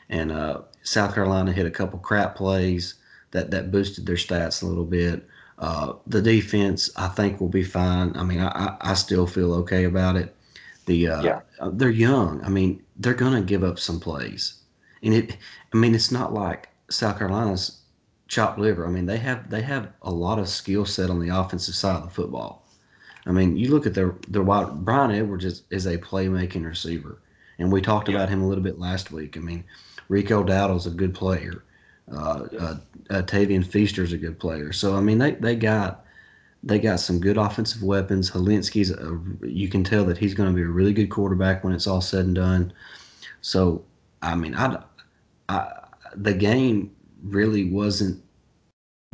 and 0.09 0.31
uh, 0.31 0.61
South 0.83 1.15
Carolina 1.15 1.53
hit 1.53 1.67
a 1.67 1.71
couple 1.71 1.99
crap 1.99 2.37
plays 2.37 2.95
that, 3.33 3.51
that 3.51 3.71
boosted 3.71 4.07
their 4.07 4.17
stats 4.17 4.63
a 4.63 4.67
little 4.67 4.85
bit. 4.85 5.27
Uh, 5.59 5.95
the 6.07 6.23
defense, 6.23 6.91
I 6.97 7.09
think, 7.09 7.41
will 7.41 7.49
be 7.49 7.65
fine. 7.65 8.17
I 8.17 8.23
mean, 8.25 8.41
I, 8.41 8.77
I, 8.81 8.95
still 8.95 9.27
feel 9.27 9.53
okay 9.55 9.85
about 9.85 10.17
it. 10.17 10.35
The 10.87 11.09
uh, 11.09 11.23
Yeah. 11.23 11.41
uh, 11.59 11.71
they're 11.73 11.91
young. 11.91 12.43
I 12.43 12.49
mean, 12.49 12.83
they're 12.97 13.15
gonna 13.15 13.43
give 13.43 13.63
up 13.63 13.79
some 13.79 14.01
plays, 14.01 14.55
and 15.03 15.13
it. 15.13 15.37
I 15.73 15.77
mean, 15.77 15.95
it's 15.95 16.11
not 16.11 16.33
like 16.33 16.71
South 16.89 17.19
Carolina's 17.19 17.81
chopped 18.29 18.59
liver. 18.59 18.87
I 18.87 18.91
mean, 18.91 19.07
they 19.07 19.19
have 19.19 19.51
they 19.51 19.61
have 19.63 19.93
a 20.03 20.11
lot 20.11 20.39
of 20.39 20.49
skill 20.49 20.87
set 20.87 21.11
on 21.11 21.21
the 21.21 21.29
offensive 21.29 21.75
side 21.75 21.97
of 21.97 22.05
the 22.05 22.11
football. 22.11 22.67
I 23.27 23.33
mean, 23.33 23.57
you 23.57 23.71
look 23.71 23.87
at 23.87 23.95
their 23.95 24.15
their 24.29 24.43
wide. 24.43 24.85
Bryan 24.85 25.11
Edwards 25.13 25.45
is, 25.45 25.63
is 25.71 25.87
a 25.87 25.99
playmaking 25.99 26.65
receiver, 26.65 27.19
and 27.59 27.71
we 27.73 27.81
talked 27.81 28.09
Yeah. 28.09 28.17
about 28.17 28.29
him 28.29 28.43
a 28.43 28.49
little 28.49 28.65
bit 28.65 28.79
last 28.79 29.13
week. 29.13 29.37
I 29.37 29.41
mean, 29.41 29.65
Rico 30.09 30.43
Dowdle's 30.43 30.87
a 30.87 30.91
good 30.91 31.15
player. 31.15 31.65
Uh, 32.11 32.47
uh, 32.59 32.77
uh, 33.11 33.23
Tavien 33.23 33.65
Feaster's 33.65 34.13
a 34.13 34.19
good 34.19 34.39
player. 34.39 34.73
So 34.73 34.97
I 34.97 35.01
mean, 35.01 35.19
they 35.19 35.33
they 35.33 35.55
got 35.57 36.05
they 36.63 36.79
got 36.79 37.01
some 37.01 37.21
good 37.21 37.37
offensive 37.39 37.83
weapons. 37.83 38.31
Hilinski's 38.31 38.91
a, 38.91 39.21
you 39.47 39.69
can 39.69 39.85
tell 39.85 40.05
that 40.07 40.19
he's 40.19 40.35
going 40.35 40.49
to 40.49 40.55
be 40.55 40.63
a 40.63 40.67
really 40.67 40.93
good 40.93 41.09
quarterback 41.11 41.63
when 41.65 41.73
it's 41.73 41.87
all 41.87 42.01
said 42.01 42.27
and 42.27 42.35
done. 42.35 42.73
So 43.43 43.85
I 44.23 44.35
mean, 44.35 44.55
I, 44.55 44.83
I 45.49 45.73
the 46.17 46.35
game 46.35 46.91
really 47.23 47.71
wasn't 47.71 48.23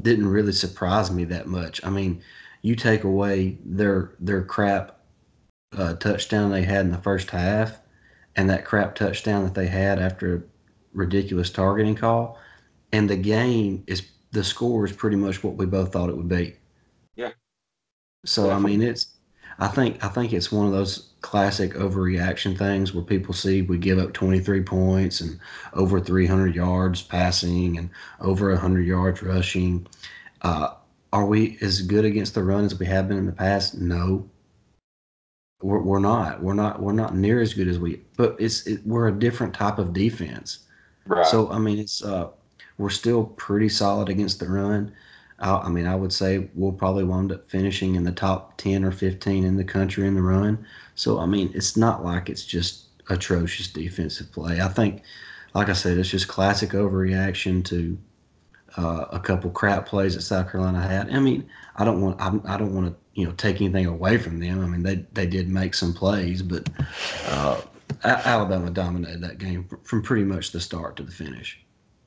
didn't 0.03 0.29
really 0.29 0.53
surprise 0.53 1.11
me 1.11 1.25
that 1.25 1.47
much. 1.47 1.85
I 1.85 1.91
mean, 1.91 2.23
you 2.63 2.77
take 2.77 3.05
away 3.05 3.59
their 3.65 4.13
their 4.21 4.43
crap 4.43 5.01
uh, 5.77 5.95
touchdown 5.95 6.51
they 6.51 6.63
had 6.63 6.85
in 6.87 6.93
the 6.93 6.99
first 6.99 7.31
half, 7.31 7.81
and 8.37 8.51
that 8.51 8.65
crap 8.65 8.95
touchdown 8.95 9.45
that 9.45 9.55
they 9.55 9.67
had 9.67 9.99
after 9.99 10.37
a 10.37 10.43
ridiculous 10.93 11.51
targeting 11.51 11.95
call, 11.95 12.39
and 12.93 13.09
the 13.09 13.17
game 13.17 13.85
is 13.87 14.09
the 14.33 14.45
score 14.45 14.85
is 14.85 14.93
pretty 14.93 15.17
much 15.17 15.43
what 15.43 15.57
we 15.57 15.67
both 15.67 15.93
thought 15.93 16.11
it 16.11 16.17
would 16.17 16.29
be. 16.29 16.55
Yeah. 17.15 17.33
So 18.25 18.51
I 18.51 18.59
mean, 18.59 18.83
it's 18.83 19.17
I 19.59 19.69
think 19.69 20.03
I 20.05 20.09
think 20.09 20.33
it's 20.33 20.53
one 20.53 20.67
of 20.67 20.73
those 20.73 21.15
classic 21.23 21.75
overreaction 21.75 22.57
things 22.57 22.93
where 22.93 23.05
people 23.05 23.35
see 23.35 23.63
we 23.63 23.79
give 23.79 23.99
up 23.99 24.13
23 24.13 24.63
points 24.63 25.21
and 25.21 25.41
over 25.73 26.01
300 26.01 26.55
yards 26.55 27.03
passing 27.03 27.79
and 27.79 27.91
over 28.21 28.51
100 28.51 28.87
yards 28.87 29.23
rushing. 29.23 29.87
Uh, 30.43 30.75
are 31.17 31.25
we 31.25 31.57
as 31.63 31.81
good 31.81 32.05
against 32.05 32.35
the 32.35 32.45
run 32.45 32.67
as 32.67 32.79
we 32.79 32.85
have 32.85 33.09
been 33.09 33.17
in 33.17 33.25
the 33.25 33.33
past? 33.33 33.79
No. 33.79 34.29
We're, 35.63 35.81
we're 35.81 35.99
not. 35.99 36.43
We're 36.43 36.53
not. 36.53 36.83
We're 36.83 36.93
not 36.93 37.17
near 37.17 37.41
as 37.41 37.55
good 37.55 37.69
as 37.69 37.79
we. 37.79 38.03
But 38.19 38.37
it's 38.39 38.67
it, 38.67 38.87
we're 38.87 39.09
a 39.09 39.19
different 39.19 39.55
type 39.55 39.79
of 39.79 39.95
defense. 39.95 40.59
Right. 41.07 41.25
So 41.25 41.51
I 41.51 41.59
mean, 41.59 41.79
it's 41.79 42.05
uh, 42.05 42.29
we're 42.77 42.91
still 42.91 43.25
pretty 43.25 43.71
solid 43.71 44.11
against 44.11 44.41
the 44.41 44.49
run. 44.49 44.93
I, 45.39 45.57
I 45.57 45.69
mean, 45.71 45.87
I 45.87 45.95
would 45.95 46.13
say 46.13 46.51
we'll 46.55 46.73
probably 46.73 47.05
wind 47.05 47.33
up 47.33 47.49
finishing 47.49 47.95
in 47.95 48.05
the 48.05 48.13
top 48.13 48.59
ten 48.59 48.85
or 48.85 48.93
fifteen 48.93 49.45
in 49.45 49.57
the 49.57 49.65
country 49.65 50.07
in 50.07 50.15
the 50.15 50.23
run. 50.23 50.67
So 50.97 51.19
I 51.19 51.25
mean, 51.25 51.51
it's 51.55 51.79
not 51.79 52.05
like 52.05 52.29
it's 52.29 52.45
just 52.45 52.89
atrocious 53.09 53.69
defensive 53.69 54.31
play. 54.33 54.61
I 54.61 54.69
think, 54.69 55.01
like 55.55 55.71
I 55.71 55.73
said, 55.73 55.97
it's 55.97 56.11
just 56.11 56.29
classic 56.29 56.71
overreaction 56.73 57.65
to 57.67 57.97
uh, 58.77 59.07
a 59.11 59.19
couple 59.19 59.51
crap 59.51 59.87
plays 59.87 60.15
that 60.15 60.23
South 60.23 60.51
Carolina 60.51 60.81
had. 60.81 61.11
I 61.11 61.19
mean, 61.19 61.49
I 61.77 61.85
don't 61.85 62.01
want 62.01 62.21
I, 62.21 62.55
I 62.55 62.57
don't 62.57 62.75
want 62.75 62.89
to 62.89 63.21
you 63.21 63.27
know 63.27 63.33
take 63.33 63.61
anything 63.61 63.87
away 63.87 64.19
from 64.19 64.39
them. 64.39 64.63
I 64.63 64.67
mean, 64.67 64.83
they 64.83 65.07
they 65.13 65.27
did 65.27 65.49
make 65.49 65.75
some 65.75 65.95
plays, 65.95 66.43
but 66.43 66.69
uh, 67.27 67.61
Alabama 68.05 68.71
dominated 68.71 69.23
that 69.23 69.39
game 69.39 69.69
from 69.85 70.03
pretty 70.03 70.25
much 70.25 70.53
the 70.53 70.61
start 70.61 70.97
to 70.97 71.03
the 71.03 71.13
finish. 71.13 71.59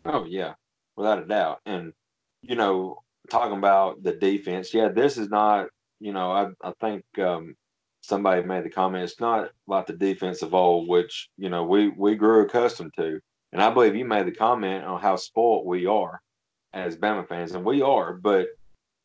Oh 0.05 0.25
yeah, 0.25 0.53
without 0.95 1.21
a 1.21 1.25
doubt. 1.25 1.59
And 1.65 1.93
you 2.41 2.55
know, 2.55 3.03
talking 3.29 3.57
about 3.57 4.03
the 4.03 4.13
defense, 4.13 4.73
yeah, 4.73 4.89
this 4.89 5.17
is 5.17 5.29
not. 5.29 5.67
You 5.99 6.13
know, 6.13 6.31
I 6.31 6.47
I 6.63 6.73
think 6.79 7.03
um, 7.19 7.55
somebody 8.01 8.43
made 8.43 8.63
the 8.63 8.69
comment. 8.69 9.03
It's 9.03 9.19
not 9.19 9.49
like 9.67 9.87
the 9.87 9.93
defense 9.93 10.41
of 10.43 10.53
old, 10.53 10.87
which 10.87 11.29
you 11.37 11.49
know 11.49 11.63
we 11.63 11.89
we 11.89 12.15
grew 12.15 12.45
accustomed 12.45 12.93
to. 12.97 13.19
And 13.51 13.63
I 13.63 13.71
believe 13.71 13.95
you 13.95 14.05
made 14.05 14.27
the 14.27 14.31
comment 14.31 14.85
on 14.85 15.01
how 15.01 15.15
spoiled 15.15 15.65
we 15.65 15.87
are 15.87 16.21
as 16.73 16.97
Bama 16.97 17.27
fans, 17.27 17.53
and 17.53 17.65
we 17.65 17.81
are. 17.81 18.13
But 18.13 18.47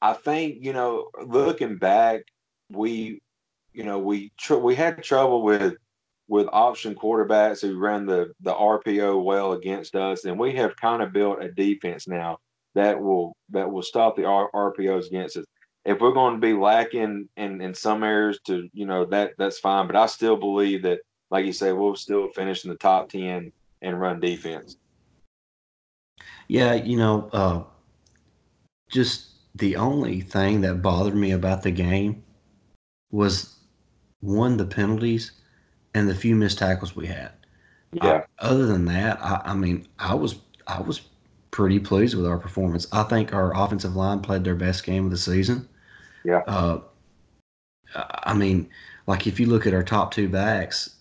I 0.03 0.13
think 0.13 0.59
you 0.61 0.73
know, 0.73 1.09
looking 1.25 1.79
back, 1.79 2.23
we 2.71 3.21
you 3.73 3.85
know 3.85 3.99
we 3.99 4.33
tr- 4.39 4.57
we 4.57 4.75
had 4.75 5.03
trouble 5.03 5.43
with 5.43 5.75
with 6.29 6.49
option 6.53 6.95
quarterbacks 6.95 7.61
who 7.61 7.79
ran 7.79 8.07
the 8.07 8.33
the 8.41 8.53
RPO 8.53 9.23
well 9.25 9.53
against 9.53 9.95
us, 9.97 10.25
and 10.25 10.39
we 10.39 10.55
have 10.57 10.77
kind 10.77 11.03
of 11.03 11.13
built 11.13 11.43
a 11.43 11.51
defense 11.51 12.09
now 12.09 12.39
that 12.75 13.01
will 13.01 13.37
that 13.51 13.71
will 13.71 13.83
stop 13.83 14.17
the 14.17 14.25
R- 14.25 14.51
RPOs 14.55 15.07
against 15.07 15.37
us. 15.37 15.45
If 15.85 16.01
we're 16.01 16.13
going 16.13 16.35
to 16.35 16.41
be 16.41 16.55
lacking 16.55 17.29
in 17.37 17.61
in 17.61 17.75
some 17.75 18.03
areas, 18.03 18.41
to 18.47 18.69
you 18.73 18.87
know 18.87 19.05
that 19.07 19.33
that's 19.39 19.59
fine, 19.59 19.87
but 19.87 19.97
I 19.97 20.07
still 20.07 20.37
believe 20.37 20.83
that, 20.83 21.01
like 21.31 21.45
you 21.45 21.53
say, 21.53 21.73
we'll 21.73 21.97
still 21.97 22.29
finish 22.29 22.65
in 22.65 22.71
the 22.71 22.77
top 22.77 23.11
ten 23.11 23.53
and 23.83 24.01
run 24.01 24.21
defense. 24.21 24.77
Yeah, 26.49 26.75
you 26.75 26.97
know, 26.97 27.29
uh, 27.33 27.63
just 28.91 29.31
the 29.55 29.77
only 29.77 30.21
thing 30.21 30.61
that 30.63 30.83
bothered 30.83 31.15
me 31.15 31.33
about 31.33 31.63
the 31.63 31.71
game 31.71 32.23
was 33.11 33.57
one 34.21 34.57
the 34.57 34.65
penalties 34.65 35.33
and 35.95 36.09
the 36.09 36.15
few 36.15 36.35
missed 36.35 36.59
tackles 36.59 36.97
we 36.97 37.07
had. 37.07 37.33
Yeah. 37.93 38.25
I, 38.39 38.47
other 38.47 38.67
than 38.67 38.85
that, 38.87 39.23
I, 39.23 39.41
I 39.45 39.55
mean, 39.55 39.87
I 39.99 40.15
was 40.15 40.37
I 40.67 40.81
was 40.81 41.03
pretty 41.51 41.79
pleased 41.79 42.17
with 42.17 42.27
our 42.27 42.39
performance. 42.39 42.87
I 42.93 43.05
think 43.05 43.33
our 43.33 43.55
offensive 43.57 43.95
line 43.95 44.21
played 44.21 44.43
their 44.43 44.57
best 44.57 44.85
game 44.85 45.05
of 45.05 45.11
the 45.13 45.17
season. 45.17 45.69
Yeah. 46.25 46.43
Uh, 46.47 46.81
I 47.95 48.35
mean, 48.35 48.69
like 49.07 49.27
if 49.27 49.39
you 49.39 49.47
look 49.47 49.67
at 49.67 49.75
our 49.75 49.85
top 49.85 50.11
two 50.11 50.29
backs 50.29 50.97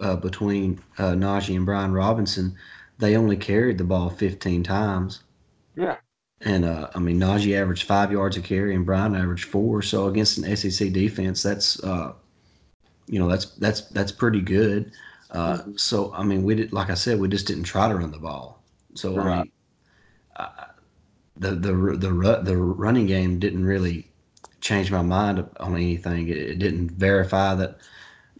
uh, 0.00 0.16
between 0.16 0.80
uh, 0.98 1.12
Najee 1.12 1.54
and 1.54 1.64
Brian 1.64 1.92
Robinson, 1.92 2.56
they 3.02 3.16
only 3.16 3.36
carried 3.36 3.78
the 3.78 3.84
ball 3.84 4.08
15 4.08 4.62
times. 4.62 5.24
Yeah. 5.76 5.98
And 6.40 6.64
uh, 6.64 6.90
I 6.94 6.98
mean, 6.98 7.20
Najee 7.20 7.56
averaged 7.60 7.84
five 7.84 8.10
yards 8.10 8.36
a 8.36 8.42
carry, 8.42 8.74
and 8.74 8.84
Brian 8.84 9.14
averaged 9.14 9.44
four. 9.44 9.82
So 9.82 10.08
against 10.08 10.38
an 10.38 10.44
SEC 10.44 10.90
defense, 10.90 11.42
that's 11.42 11.82
uh, 11.84 12.14
you 13.08 13.18
know 13.20 13.28
that's 13.28 13.46
that's 13.56 13.82
that's 13.90 14.12
pretty 14.12 14.40
good. 14.40 14.92
Uh, 15.30 15.58
Mhm. 15.58 15.80
So 15.80 16.12
I 16.14 16.24
mean, 16.24 16.44
we 16.44 16.54
did 16.56 16.72
like 16.72 16.90
I 16.90 16.94
said, 16.94 17.20
we 17.20 17.28
just 17.28 17.46
didn't 17.46 17.64
try 17.64 17.88
to 17.88 17.96
run 17.96 18.12
the 18.12 18.18
ball. 18.18 18.62
So 18.94 19.20
I 19.20 19.28
mean, 19.28 19.52
uh, 20.36 20.66
the 21.36 21.52
the 21.52 21.72
the 21.98 22.40
the 22.44 22.56
running 22.56 23.06
game 23.06 23.38
didn't 23.38 23.64
really 23.66 24.10
change 24.60 24.90
my 24.92 25.02
mind 25.02 25.46
on 25.60 25.74
anything. 25.76 26.28
It, 26.28 26.38
it 26.38 26.58
didn't 26.60 26.92
verify 26.92 27.54
that 27.56 27.78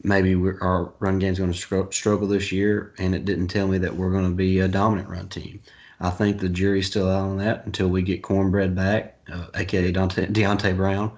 maybe 0.05 0.35
our 0.35 0.93
run 0.99 1.19
game's 1.19 1.39
going 1.39 1.53
to 1.53 1.89
struggle 1.93 2.27
this 2.27 2.53
year, 2.53 2.95
and 2.99 3.15
it 3.15 3.25
didn't 3.25 3.49
tell 3.49 3.69
me 3.69 3.79
that 3.79 3.97
we're 3.97 4.11
going 4.11 4.29
to 4.29 4.35
be 4.35 4.61
a 4.61 4.69
dominant 4.69 5.09
run 5.09 5.29
team. 5.29 5.61
I 6.01 6.11
think 6.11 6.41
the 6.41 6.49
jury's 6.49 6.89
still 6.89 7.09
out 7.09 7.31
on 7.31 7.39
that 7.39 7.65
until 7.65 7.89
we 7.89 8.03
get 8.03 8.23
Cornbread 8.23 8.75
back, 8.75 9.17
uh, 9.33 9.47
aka 9.55 9.93
Dante, 9.93 10.27
Deonte 10.27 10.77
Brown, 10.77 11.13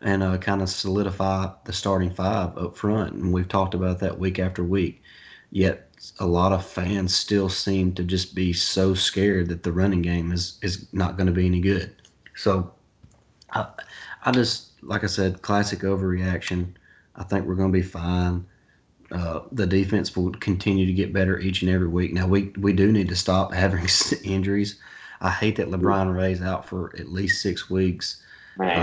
and 0.00 0.22
uh, 0.22 0.36
kind 0.38 0.60
of 0.60 0.68
solidify 0.68 1.48
the 1.64 1.72
starting 1.72 2.10
five 2.10 2.56
up 2.58 2.76
front. 2.76 3.14
And 3.14 3.32
we've 3.32 3.48
talked 3.48 3.74
about 3.74 4.00
that 4.00 4.18
week 4.18 4.40
after 4.40 4.64
week. 4.64 5.02
Yet 5.50 5.88
a 6.18 6.26
lot 6.26 6.52
of 6.52 6.66
fans 6.66 7.14
still 7.14 7.48
seem 7.48 7.94
to 7.94 8.02
just 8.02 8.34
be 8.34 8.52
so 8.52 8.92
scared 8.92 9.48
that 9.48 9.62
the 9.62 9.72
running 9.72 10.02
game 10.02 10.32
is 10.32 10.58
is 10.62 10.92
not 10.92 11.16
going 11.16 11.28
to 11.28 11.32
be 11.32 11.46
any 11.46 11.60
good. 11.60 11.94
So 12.34 12.72
I, 13.52 13.66
I 14.24 14.32
just 14.32 14.82
like 14.82 15.04
I 15.04 15.06
said, 15.06 15.42
classic 15.42 15.80
overreaction. 15.80 16.74
I 17.16 17.24
think 17.24 17.46
we're 17.46 17.54
going 17.54 17.72
to 17.72 17.78
be 17.78 17.82
fine. 17.82 18.46
Uh, 19.10 19.40
the 19.52 19.66
defense 19.66 20.16
will 20.16 20.32
continue 20.32 20.86
to 20.86 20.92
get 20.92 21.12
better 21.12 21.38
each 21.38 21.62
and 21.62 21.70
every 21.70 21.88
week. 21.88 22.12
Now 22.12 22.26
we 22.26 22.52
we 22.58 22.72
do 22.72 22.90
need 22.90 23.08
to 23.08 23.16
stop 23.16 23.52
having 23.52 23.86
injuries. 24.24 24.80
I 25.20 25.30
hate 25.30 25.56
that 25.56 25.70
LaBryan 25.70 26.14
Ray's 26.14 26.42
out 26.42 26.66
for 26.66 26.94
at 26.98 27.08
least 27.08 27.40
six 27.42 27.70
weeks. 27.70 28.22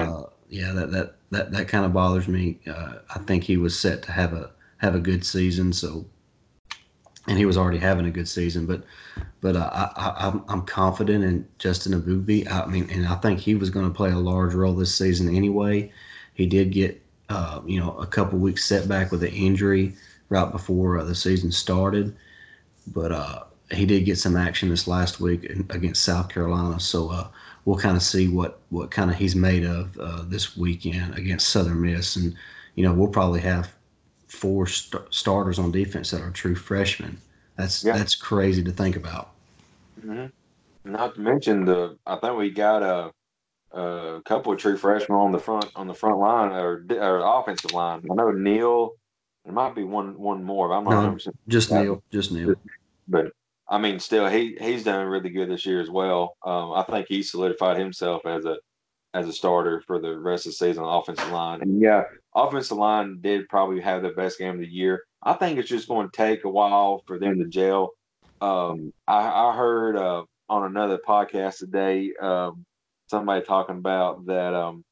Uh, 0.07 0.23
yeah, 0.50 0.71
that 0.73 0.91
that 0.91 1.15
that, 1.31 1.51
that 1.51 1.67
kind 1.67 1.85
of 1.85 1.93
bothers 1.93 2.27
me. 2.27 2.59
Uh, 2.67 3.00
I 3.13 3.19
think 3.19 3.43
he 3.43 3.57
was 3.57 3.77
set 3.77 4.03
to 4.03 4.11
have 4.11 4.33
a 4.33 4.51
have 4.77 4.95
a 4.95 5.00
good 5.00 5.25
season, 5.25 5.73
so 5.73 6.05
and 7.27 7.38
he 7.38 7.45
was 7.45 7.57
already 7.57 7.77
having 7.77 8.05
a 8.05 8.11
good 8.11 8.27
season. 8.27 8.65
But 8.65 8.83
but 9.41 9.55
uh, 9.55 9.69
I, 9.71 9.91
I 9.95 10.27
I'm, 10.27 10.43
I'm 10.47 10.61
confident 10.63 11.23
in 11.23 11.47
Justin 11.57 11.93
Eboigbe. 12.00 12.50
I 12.51 12.65
mean, 12.67 12.89
and 12.89 13.07
I 13.07 13.15
think 13.15 13.39
he 13.39 13.55
was 13.55 13.69
going 13.69 13.88
to 13.88 13.95
play 13.95 14.11
a 14.11 14.17
large 14.17 14.53
role 14.53 14.73
this 14.73 14.95
season 14.95 15.35
anyway. 15.35 15.91
He 16.33 16.45
did 16.45 16.71
get 16.71 17.01
uh, 17.31 17.61
you 17.65 17.79
know 17.79 17.97
a 17.97 18.07
couple 18.07 18.39
weeks 18.39 18.65
setback 18.65 19.11
with 19.11 19.23
an 19.23 19.33
injury 19.33 19.93
right 20.29 20.51
before 20.51 21.00
uh, 21.00 21.03
the 21.05 21.15
season 21.15 21.51
started, 21.51 22.15
but 22.93 23.11
uh, 23.11 23.43
he 23.71 23.85
did 23.85 24.05
get 24.05 24.17
some 24.17 24.38
action 24.38 24.69
this 24.69 24.88
last 24.88 25.19
week 25.19 25.45
against 25.69 26.03
South 26.03 26.29
Carolina. 26.29 26.79
So 26.79 27.09
uh, 27.11 27.27
we'll 27.65 27.77
kind 27.79 27.95
of 27.97 28.03
see 28.03 28.27
what 28.27 28.59
what 28.69 28.91
kind 28.91 29.09
of 29.11 29.17
he's 29.17 29.35
made 29.35 29.65
of 29.65 29.97
uh, 30.00 30.23
this 30.27 30.57
weekend 30.57 31.17
against 31.17 31.50
Southern 31.50 31.81
Miss, 31.81 32.15
and 32.17 32.35
you 32.75 32.83
know 32.83 32.93
we'll 32.93 33.09
probably 33.09 33.41
have 33.41 33.73
four 34.27 34.67
st- 34.67 35.03
starters 35.13 35.59
on 35.59 35.71
defense 35.71 36.11
that 36.11 36.21
are 36.21 36.31
true 36.31 36.55
freshmen. 36.55 37.19
That's 37.57 37.83
Yeah. 37.83 37.93
that's 37.93 38.15
crazy 38.15 38.63
to 38.63 38.72
think 38.72 38.96
about. 38.96 39.31
hmm 40.01 40.25
Not 40.85 41.15
to 41.15 41.22
mention 41.22 41.65
the, 41.65 41.98
I 42.05 42.17
think 42.17 42.37
we 42.37 42.51
got 42.51 42.83
a, 42.83 43.11
a 43.74 44.22
couple 44.25 44.51
of 44.53 44.60
true 44.60 44.77
freshmen 44.77 45.18
on 45.18 45.31
the 45.31 45.40
front 45.40 45.66
on 45.75 45.88
the 45.88 45.94
front 45.94 46.20
line 46.20 46.51
or, 46.51 46.86
or 46.92 47.40
offensive 47.40 47.74
line. 47.74 48.03
I 48.10 48.14
know 48.16 48.31
Neal. 48.31 48.92
There 49.46 49.53
might 49.53 49.74
be 49.75 49.84
one 49.84 50.20
one 50.20 50.44
more, 50.44 50.70
but 50.70 50.75
I'm 50.75 50.84
not 50.84 50.92
No. 50.92 50.96
100 50.98 51.14
percent 51.14 51.40
Just. 51.48 51.72
Neal, 51.72 52.03
just 52.12 52.31
Neal. 52.31 52.53
but 53.07 53.31
I 53.68 53.77
mean, 53.77 54.00
still, 54.00 54.27
he 54.27 54.57
he's 54.60 54.84
done 54.84 55.07
really 55.07 55.29
good 55.29 55.50
this 55.50 55.66
year 55.66 55.79
as 55.81 55.90
well. 55.90 56.36
Um, 56.46 56.74
I 56.74 56.84
think 56.84 57.07
he 57.10 57.24
solidified 57.24 57.77
himself 57.77 58.25
as 58.25 58.46
a 58.46 58.57
as 59.14 59.27
a 59.27 59.34
starter 59.34 59.81
for 59.88 60.00
the 60.00 60.18
rest 60.18 60.46
of 60.46 60.51
the 60.51 60.55
season 60.55 60.84
on 60.84 60.90
the 60.92 60.98
offensive 61.00 61.31
line. 61.34 61.62
And 61.62 61.81
yeah, 61.81 62.03
offensive 62.36 62.77
line 62.77 63.20
did 63.22 63.50
probably 63.50 63.81
have 63.81 64.03
the 64.03 64.10
best 64.10 64.38
game 64.38 64.55
of 64.55 64.60
the 64.60 64.68
year. 64.68 65.03
I 65.24 65.34
think 65.34 65.57
it's 65.60 65.70
just 65.70 65.88
going 65.88 66.10
to 66.10 66.16
take 66.16 66.44
a 66.46 66.50
while 66.50 67.03
for 67.07 67.18
them 67.20 67.40
to 67.40 67.48
gel. 67.48 67.92
Um, 68.42 68.92
I, 69.07 69.20
I 69.50 69.55
heard 69.55 69.96
uh, 69.98 70.24
on 70.50 70.66
another 70.66 70.98
podcast 71.05 71.57
today 71.60 72.12
um, 72.22 72.66
somebody 73.11 73.45
talking 73.45 73.77
about 73.77 74.25
that. 74.25 74.55
Um, 74.55 74.83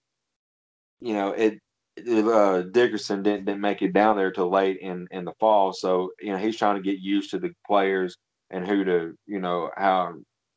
you 1.02 1.14
know, 1.14 1.32
it 1.32 1.60
uh, 2.08 2.62
Dickerson 2.62 3.24
didn't 3.24 3.46
didn't 3.46 3.62
make 3.62 3.82
it 3.82 3.94
down 3.94 4.16
there 4.16 4.32
till 4.32 4.52
late 4.52 4.78
in 4.82 5.08
in 5.12 5.26
the 5.26 5.34
fall, 5.40 5.74
so 5.74 6.12
you 6.22 6.32
know 6.32 6.38
he's 6.38 6.58
trying 6.58 6.76
to 6.76 6.82
get 6.82 7.00
used 7.00 7.32
to 7.32 7.40
the 7.40 7.52
players 7.66 8.16
and 8.52 8.68
who 8.68 8.84
to 8.84 9.16
you 9.26 9.40
know 9.40 9.72
how 9.76 10.14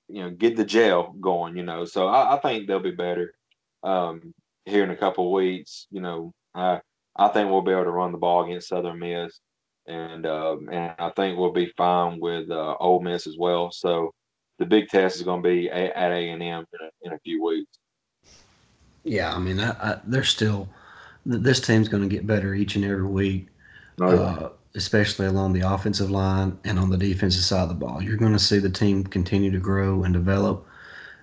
you 0.08 0.22
know 0.22 0.30
get 0.30 0.56
the 0.56 0.64
gel 0.64 1.14
going. 1.20 1.56
You 1.56 1.62
know, 1.62 1.84
so 1.84 2.08
I, 2.08 2.36
I 2.36 2.40
think 2.40 2.66
they'll 2.66 2.80
be 2.80 2.90
better 2.90 3.34
um, 3.82 4.34
here 4.66 4.84
in 4.84 4.90
a 4.90 4.96
couple 4.96 5.26
of 5.26 5.32
weeks. 5.32 5.86
You 5.90 6.02
know, 6.02 6.32
I 6.54 6.80
I 7.16 7.28
think 7.28 7.50
we'll 7.50 7.62
be 7.62 7.72
able 7.72 7.84
to 7.84 7.90
run 7.90 8.12
the 8.12 8.18
ball 8.18 8.44
against 8.44 8.68
Southern 8.68 8.98
Miss, 8.98 9.40
and 9.86 10.26
um, 10.26 10.68
and 10.70 10.94
I 10.98 11.10
think 11.10 11.38
we'll 11.38 11.52
be 11.52 11.72
fine 11.76 12.20
with 12.20 12.50
uh, 12.50 12.76
Ole 12.78 13.00
Miss 13.00 13.26
as 13.26 13.36
well. 13.38 13.70
So 13.70 14.12
the 14.58 14.66
big 14.66 14.88
test 14.88 15.16
is 15.16 15.22
going 15.22 15.42
to 15.42 15.48
be 15.48 15.70
at 15.70 16.12
A 16.12 16.30
and 16.30 16.42
M 16.42 16.64
in 17.02 17.12
a, 17.12 17.18
few 17.20 17.44
weeks. 17.44 17.78
Yeah, 19.04 19.34
I 19.34 19.38
mean, 19.38 19.58
I, 19.58 19.70
I, 19.70 20.00
they're 20.04 20.24
still. 20.24 20.68
This 21.24 21.60
team's 21.60 21.88
going 21.88 22.02
to 22.02 22.08
get 22.08 22.26
better 22.26 22.54
each 22.54 22.76
and 22.76 22.84
every 22.84 23.06
week. 23.06 23.48
uh, 24.00 24.48
especially 24.74 25.26
along 25.26 25.52
the 25.52 25.60
offensive 25.60 26.10
line 26.10 26.58
and 26.64 26.78
on 26.78 26.90
the 26.90 26.96
defensive 26.96 27.44
side 27.44 27.62
of 27.62 27.68
the 27.68 27.74
ball. 27.74 28.02
You're 28.02 28.16
going 28.16 28.32
to 28.32 28.38
see 28.38 28.58
the 28.58 28.70
team 28.70 29.04
continue 29.04 29.50
to 29.50 29.58
grow 29.58 30.04
and 30.04 30.14
develop, 30.14 30.66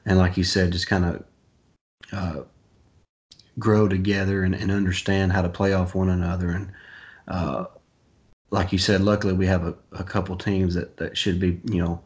and 0.06 0.18
like 0.18 0.38
you 0.38 0.44
said, 0.44 0.72
just 0.72 0.88
kind 0.88 1.06
of 1.06 1.24
uh, 2.12 2.42
grow 3.58 3.88
together 3.88 4.44
and, 4.44 4.56
and 4.56 4.72
understand 4.72 5.32
how 5.32 5.42
to 5.42 5.50
play 5.50 5.74
off 5.74 5.96
one 5.96 6.10
another. 6.10 6.50
And 6.52 6.72
uh, 7.28 7.66
like 8.52 8.72
you 8.72 8.78
said, 8.78 9.02
luckily 9.02 9.34
we 9.34 9.46
have 9.48 9.66
a, 9.66 9.76
a 9.92 10.04
couple 10.04 10.36
teams 10.38 10.74
that, 10.76 10.98
that 10.98 11.18
should 11.18 11.40
be, 11.40 11.60
you 11.66 11.84
know, 11.84 12.02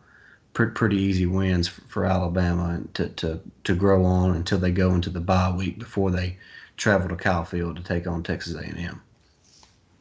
pretty 0.53 0.97
easy 0.97 1.25
wins 1.25 1.67
for, 1.67 2.05
Alabama 2.05 2.81
to, 2.93 3.09
to, 3.09 3.39
to 3.63 3.75
grow 3.75 4.05
on 4.05 4.35
until 4.35 4.59
they 4.59 4.71
go 4.71 4.93
into 4.93 5.09
the 5.09 5.19
bye 5.19 5.51
week 5.51 5.79
before 5.79 6.11
they 6.11 6.37
travel 6.77 7.09
to 7.09 7.15
Kyle 7.15 7.45
Field 7.45 7.75
to 7.77 7.83
take 7.83 8.07
on 8.07 8.23
Texas 8.23 8.55
A&M. 8.55 9.01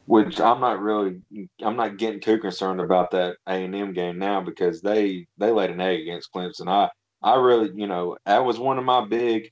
which 0.05 0.39
I'm 0.39 0.59
not 0.59 0.79
really 0.81 1.21
I'm 1.61 1.75
not 1.75 1.97
getting 1.97 2.19
too 2.19 2.37
concerned 2.37 2.81
about 2.81 3.11
that 3.11 3.37
A 3.47 3.53
and 3.53 3.75
M 3.75 3.93
game 3.93 4.17
now 4.17 4.41
because 4.41 4.81
they 4.81 5.27
they 5.37 5.51
laid 5.51 5.69
an 5.69 5.81
egg 5.81 6.01
against 6.01 6.31
Clemson. 6.33 6.67
I 6.67 6.89
I 7.21 7.35
really 7.35 7.71
you 7.73 7.87
know 7.87 8.17
that 8.25 8.43
was 8.45 8.59
one 8.59 8.77
of 8.77 8.85
my 8.85 9.05
big 9.05 9.51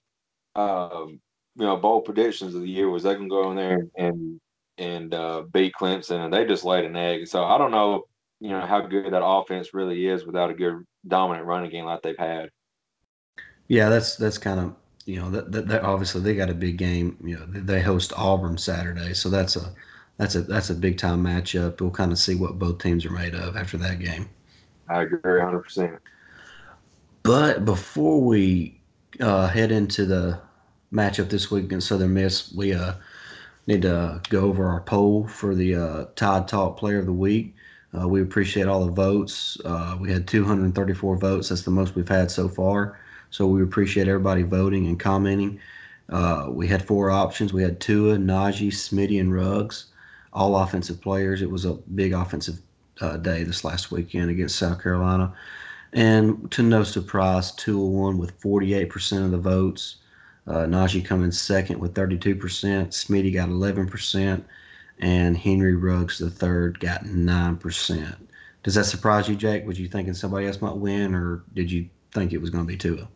um, 0.56 1.20
you 1.56 1.66
know 1.66 1.78
bold 1.78 2.06
predictions 2.06 2.56
of 2.56 2.62
the 2.62 2.70
year 2.70 2.90
was 2.90 3.04
they 3.04 3.16
can 3.16 3.28
go 3.28 3.50
in 3.52 3.56
there 3.56 3.88
and 3.98 4.40
and 4.78 5.14
uh, 5.14 5.44
beat 5.52 5.74
Clemson 5.80 6.26
and 6.26 6.34
they 6.34 6.46
just 6.46 6.66
laid 6.66 6.86
an 6.86 6.96
egg. 6.96 7.28
So 7.28 7.44
I 7.44 7.58
don't 7.58 7.72
know 7.72 8.06
you 8.42 8.50
know 8.50 8.62
how 8.62 8.82
good 8.82 9.14
that 9.14 9.26
offense 9.26 9.74
really 9.74 10.08
is 10.08 10.26
without 10.26 10.52
a 10.52 10.56
good 10.56 10.86
dominant 11.08 11.48
running 11.48 11.72
game 11.72 11.86
like 11.86 12.04
they've 12.04 12.18
had. 12.20 12.50
Yeah, 13.68 13.90
that's 13.90 14.16
that's 14.18 14.38
kind 14.38 14.60
of 14.60 14.76
you 15.06 15.20
know 15.20 15.30
that, 15.32 15.52
that, 15.52 15.68
that 15.68 15.84
obviously 15.84 16.22
they 16.22 16.36
got 16.36 16.50
a 16.50 16.54
big 16.54 16.78
game. 16.78 17.18
You 17.24 17.38
know, 17.40 17.46
they- 17.48 17.82
host 17.82 18.14
Auburn 18.16 18.58
Saturday, 18.58 19.14
so 19.14 19.30
that's 19.30 19.56
a 19.56 19.74
that's 20.18 20.36
a 20.36 20.42
that's 20.42 20.70
a 20.70 20.76
big 20.76 20.98
time 20.98 21.24
matchup. 21.24 21.82
We'll 21.82 21.92
kind 21.92 22.12
of 22.12 22.20
see 22.20 22.36
what 22.36 22.60
both 22.60 22.80
teams 22.80 23.06
are 23.06 23.12
made 23.12 23.34
of 23.36 23.56
after 23.58 23.78
that 23.78 24.00
game. 24.00 24.30
I 24.88 25.02
agree 25.02 25.40
100. 25.40 25.64
percent 25.64 26.02
But 27.24 27.66
before 27.66 28.22
we 28.22 28.82
uh, 29.20 29.48
head 29.48 29.72
into 29.72 30.06
the 30.06 30.40
matchup 30.94 31.30
this 31.30 31.52
week 31.52 31.66
against 31.66 31.88
Southern 31.88 32.14
Miss, 32.14 32.52
we 32.54 32.74
uh, 32.74 32.94
need 33.68 33.84
to 33.84 34.22
go 34.30 34.42
over 34.46 34.68
our 34.68 34.82
poll 34.82 35.28
for 35.28 35.56
the 35.56 35.76
uh, 35.76 36.06
Tide 36.16 36.48
Talk 36.48 36.78
Player 36.78 37.00
of 37.00 37.06
the 37.06 37.14
Week. 37.14 37.56
Uh, 38.00 38.08
we 38.08 38.22
appreciate 38.22 38.68
all 38.68 38.86
the 38.86 38.92
votes. 38.92 39.58
Uh, 39.66 39.98
we 40.00 40.12
had 40.12 40.28
234 40.28 41.18
votes. 41.18 41.50
That's 41.50 41.64
the 41.64 41.72
most 41.72 41.96
we've 41.96 42.08
had 42.08 42.32
so 42.32 42.48
far. 42.48 43.00
So 43.30 43.48
we 43.48 43.64
appreciate 43.64 44.08
everybody 44.08 44.44
voting 44.44 44.88
and 44.88 45.00
commenting. 45.00 45.60
Uh, 46.10 46.48
we 46.50 46.68
had 46.68 46.86
four 46.86 47.12
options. 47.12 47.54
We 47.54 47.64
had 47.64 47.80
Tua, 47.80 48.18
Najee, 48.18 48.72
Smitty, 48.72 49.20
and 49.20 49.34
Ruggs, 49.34 49.86
all 50.34 50.56
offensive 50.58 51.02
players. 51.02 51.42
It 51.42 51.50
was 51.50 51.66
a 51.66 51.74
big 51.96 52.14
offensive 52.14 52.62
uh, 53.00 53.18
day 53.18 53.44
this 53.44 53.64
last 53.64 53.92
weekend 53.92 54.30
against 54.30 54.58
South 54.58 54.82
Carolina. 54.82 55.34
And 55.94 56.50
to 56.52 56.64
no 56.64 56.84
surprise, 56.84 57.52
Tua 57.54 57.86
won 57.86 58.18
with 58.18 58.40
48% 58.42 59.26
of 59.26 59.32
the 59.32 59.38
votes. 59.38 59.98
Uh, 60.48 60.66
Najee 60.66 61.06
coming 61.06 61.32
second 61.32 61.80
with 61.80 61.94
32%. 61.94 62.38
Smitty 62.38 63.34
got 63.34 63.50
11%. 63.50 64.44
And 65.02 65.36
Henry 65.36 65.76
Ruggs 65.76 66.20
third 66.36 66.80
got 66.80 67.06
9%. 67.06 68.16
Does 68.64 68.76
that 68.76 68.86
surprise 68.86 69.28
you, 69.28 69.36
Jake? 69.36 69.66
Was 69.66 69.80
you 69.80 69.88
thinking 69.88 70.14
somebody 70.14 70.46
else 70.46 70.62
might 70.62 70.78
win, 70.78 71.16
or 71.16 71.44
did 71.54 71.72
you 71.72 71.90
think 72.12 72.32
it 72.32 72.42
was 72.42 72.52
going 72.52 72.64
to 72.64 72.68
be 72.68 72.78
Tua? 72.78 73.08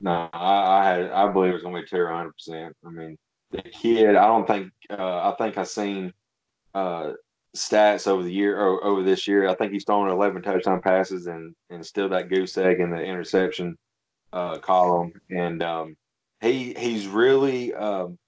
No, 0.00 0.28
I, 0.32 0.80
I 0.80 0.84
had 0.84 1.10
I 1.10 1.32
believe 1.32 1.50
it 1.50 1.54
was 1.54 1.62
gonna 1.62 1.80
be 1.80 1.86
Tua 1.86 2.04
100. 2.04 2.32
percent 2.32 2.76
I 2.84 2.90
mean, 2.90 3.16
the 3.50 3.62
kid. 3.62 4.14
I 4.14 4.26
don't 4.26 4.46
think. 4.46 4.72
Uh, 4.90 5.32
I 5.32 5.34
think 5.38 5.56
I've 5.56 5.68
seen 5.68 6.12
uh, 6.74 7.12
stats 7.56 8.06
over 8.06 8.22
the 8.22 8.32
year 8.32 8.58
or 8.58 8.84
over 8.84 9.02
this 9.02 9.26
year. 9.26 9.48
I 9.48 9.54
think 9.54 9.72
he's 9.72 9.84
thrown 9.84 10.10
11 10.10 10.42
touchdown 10.42 10.82
passes 10.82 11.26
and 11.26 11.54
and 11.70 11.84
still 11.84 12.08
that 12.10 12.28
goose 12.28 12.58
egg 12.58 12.80
in 12.80 12.90
the 12.90 13.02
interception 13.02 13.76
uh, 14.32 14.58
column. 14.58 15.12
And 15.30 15.62
um, 15.62 15.96
he 16.40 16.74
he's 16.74 17.06
really 17.06 17.74
um, 17.74 18.18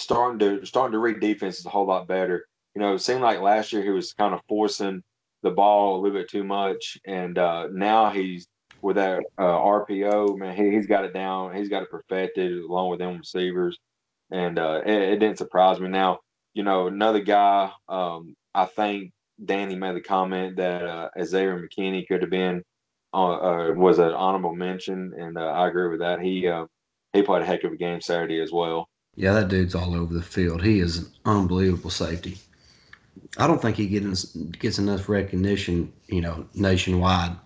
starting 0.00 0.38
to 0.38 0.64
starting 0.64 0.92
to 0.92 0.98
read 0.98 1.20
defenses 1.20 1.66
a 1.66 1.70
whole 1.70 1.86
lot 1.86 2.08
better. 2.08 2.46
You 2.74 2.80
know, 2.80 2.94
it 2.94 3.00
seemed 3.00 3.22
like 3.22 3.40
last 3.40 3.72
year 3.72 3.82
he 3.82 3.90
was 3.90 4.12
kind 4.12 4.34
of 4.34 4.40
forcing 4.48 5.02
the 5.42 5.50
ball 5.50 5.96
a 5.96 6.00
little 6.00 6.18
bit 6.18 6.28
too 6.28 6.44
much, 6.44 6.98
and 7.06 7.36
uh, 7.38 7.68
now 7.72 8.10
he's 8.10 8.46
with 8.82 8.96
that 8.96 9.22
uh, 9.38 9.42
RPO. 9.42 10.38
Man, 10.38 10.56
he, 10.56 10.70
he's 10.70 10.86
got 10.86 11.04
it 11.04 11.12
down. 11.12 11.54
He's 11.54 11.68
got 11.68 11.82
it 11.82 11.90
perfected 11.90 12.52
along 12.52 12.90
with 12.90 12.98
them 12.98 13.18
receivers, 13.18 13.78
and 14.30 14.58
uh, 14.58 14.82
it, 14.84 15.02
it, 15.02 15.18
didn't 15.18 15.38
surprise 15.38 15.80
me. 15.80 15.88
Now, 15.88 16.20
you 16.54 16.62
know, 16.62 16.86
another 16.86 17.20
guy. 17.20 17.70
Um, 17.88 18.34
I 18.54 18.66
think 18.66 19.12
Danny 19.44 19.76
made 19.76 19.96
the 19.96 20.00
comment 20.00 20.56
that 20.56 20.84
uh, 20.84 21.08
Xavier 21.22 21.60
McKinney 21.60 22.06
could 22.06 22.22
have 22.22 22.30
been 22.30 22.62
uh, 23.12 23.32
uh, 23.32 23.72
was 23.74 23.98
an 23.98 24.12
honorable 24.12 24.54
mention, 24.54 25.12
and 25.18 25.38
I 25.38 25.68
agree 25.68 25.88
with 25.88 26.00
that. 26.00 26.20
He 26.20 26.50
he 27.12 27.22
played 27.22 27.42
a 27.42 27.46
heck 27.46 27.64
of 27.64 27.72
a 27.72 27.76
game 27.76 28.00
Saturday 28.00 28.40
as 28.40 28.52
well. 28.52 28.89
Yeah, 29.16 29.32
that 29.34 29.48
dude's 29.48 29.74
all 29.74 29.94
over 29.94 30.14
the 30.14 30.22
field. 30.22 30.62
He 30.62 30.80
is 30.80 30.98
an 30.98 31.06
unbelievable 31.24 31.90
safety. 31.90 32.38
I 33.38 33.46
don't 33.46 33.60
think 33.60 33.76
he 33.76 33.86
gets 33.86 34.34
gets 34.34 34.78
enough 34.78 35.08
recognition, 35.08 35.92
you 36.06 36.20
know, 36.20 36.46
nationwide. 36.54 37.36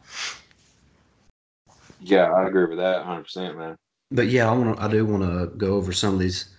Yeah, 2.01 2.33
I 2.33 2.47
agree 2.47 2.67
with 2.67 2.79
that 2.79 2.99
100, 2.99 3.23
percent 3.23 3.59
man. 3.59 3.77
But 4.11 4.29
yeah, 4.29 4.49
I 4.49 4.53
want 4.53 4.79
I 4.79 4.89
do 4.89 5.05
want 5.07 5.23
to 5.23 5.57
go 5.57 5.75
over 5.75 5.93
some 5.93 6.15
of 6.15 6.21
these 6.21 6.51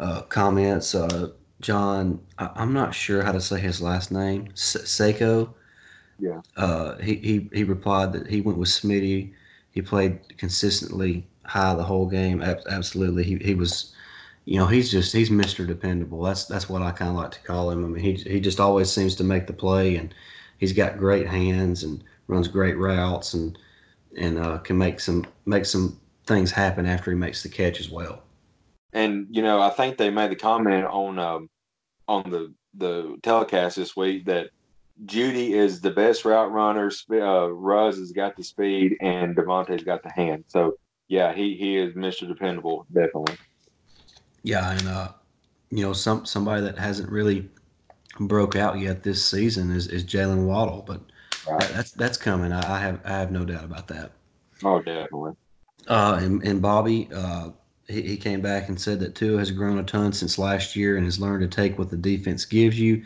uh, 0.00 0.22
comments. 0.22 0.94
Uh, 0.94 1.30
John, 1.60 2.20
I, 2.38 2.50
am 2.56 2.72
not 2.72 2.94
sure 2.94 3.22
how 3.22 3.32
to 3.32 3.40
say 3.40 3.60
his 3.60 3.80
last 3.80 4.10
name. 4.10 4.48
Seiko. 4.54 5.52
Yeah. 6.18 6.40
Uh, 6.56 6.96
he, 6.96 7.16
he 7.16 7.48
he 7.52 7.64
replied 7.64 8.12
that 8.14 8.26
he 8.26 8.40
went 8.40 8.58
with 8.58 8.68
Smitty. 8.68 9.32
He 9.70 9.82
played 9.82 10.38
consistently 10.38 11.26
high 11.44 11.74
the 11.74 11.84
whole 11.84 12.06
game. 12.06 12.42
Absolutely, 12.42 13.22
he 13.22 13.36
he 13.36 13.54
was 13.54 13.92
you 14.46 14.60
know, 14.60 14.66
he's 14.66 14.90
just 14.90 15.12
he's 15.12 15.28
Mr. 15.28 15.66
Dependable. 15.66 16.22
That's 16.22 16.46
that's 16.46 16.68
what 16.68 16.80
I 16.80 16.92
kind 16.92 17.10
of 17.10 17.16
like 17.16 17.32
to 17.32 17.42
call 17.42 17.68
him. 17.70 17.84
I 17.84 17.88
mean, 17.88 18.02
he 18.02 18.14
he 18.14 18.40
just 18.40 18.60
always 18.60 18.90
seems 18.90 19.16
to 19.16 19.24
make 19.24 19.48
the 19.48 19.52
play, 19.52 19.96
and 19.96 20.14
he's 20.58 20.72
got 20.72 20.98
great 20.98 21.26
hands 21.26 21.82
and 21.82 22.02
runs 22.28 22.46
great 22.46 22.78
routes, 22.78 23.34
and 23.34 23.58
and 24.16 24.38
uh, 24.38 24.58
can 24.58 24.78
make 24.78 25.00
some 25.00 25.26
make 25.46 25.66
some 25.66 26.00
things 26.26 26.52
happen 26.52 26.86
after 26.86 27.10
he 27.10 27.16
makes 27.16 27.42
the 27.42 27.48
catch 27.48 27.80
as 27.80 27.90
well. 27.90 28.22
And 28.92 29.26
you 29.30 29.42
know, 29.42 29.60
I 29.60 29.70
think 29.70 29.98
they 29.98 30.10
made 30.10 30.30
the 30.30 30.36
comment 30.36 30.86
on 30.86 31.18
um, 31.18 31.50
on 32.06 32.30
the 32.30 32.54
the 32.74 33.16
telecast 33.24 33.74
this 33.74 33.96
week 33.96 34.26
that 34.26 34.50
Jeudy 35.06 35.54
is 35.54 35.80
the 35.80 35.90
best 35.90 36.24
route 36.24 36.52
runner. 36.52 36.92
Uh, 37.10 37.48
Ruggs 37.48 37.98
has 37.98 38.12
got 38.12 38.36
the 38.36 38.44
speed, 38.44 38.96
and 39.00 39.34
DeVonta's 39.34 39.82
got 39.82 40.04
the 40.04 40.12
hand. 40.12 40.44
So 40.46 40.78
yeah, 41.08 41.34
he 41.34 41.56
he 41.56 41.76
is 41.76 41.94
Mr. 41.94 42.28
Dependable, 42.28 42.86
definitely. 42.92 43.38
Yeah, 44.46 44.70
and 44.70 44.86
uh, 44.86 45.08
you 45.70 45.82
know, 45.82 45.92
some 45.92 46.24
somebody 46.24 46.62
that 46.62 46.78
hasn't 46.78 47.10
really 47.10 47.50
broke 48.20 48.54
out 48.54 48.78
yet 48.78 49.02
this 49.02 49.24
season 49.24 49.72
is, 49.72 49.88
is 49.88 50.04
Jaylen 50.04 50.46
Waddle, 50.46 50.84
but 50.86 51.00
right. 51.50 51.60
that, 51.60 51.70
that's 51.72 51.90
that's 51.90 52.16
coming. 52.16 52.52
I, 52.52 52.76
I, 52.76 52.78
have 52.78 53.00
I 53.04 53.10
have 53.10 53.32
no 53.32 53.44
doubt 53.44 53.64
about 53.64 53.88
that. 53.88 54.12
Oh, 54.62 54.80
definitely. 54.80 55.32
Uh, 55.88 56.20
and, 56.22 56.44
and 56.44 56.62
Bobby, 56.62 57.08
uh, 57.12 57.50
he, 57.88 58.02
he 58.02 58.16
came 58.16 58.40
back 58.40 58.68
and 58.68 58.80
said 58.80 59.00
that 59.00 59.16
Tua 59.16 59.40
has 59.40 59.50
grown 59.50 59.80
a 59.80 59.82
ton 59.82 60.12
since 60.12 60.38
last 60.38 60.76
year 60.76 60.96
and 60.96 61.04
has 61.04 61.18
learned 61.18 61.50
to 61.50 61.54
take 61.54 61.76
what 61.76 61.90
the 61.90 61.96
defense 61.96 62.44
gives 62.44 62.78
you. 62.78 63.04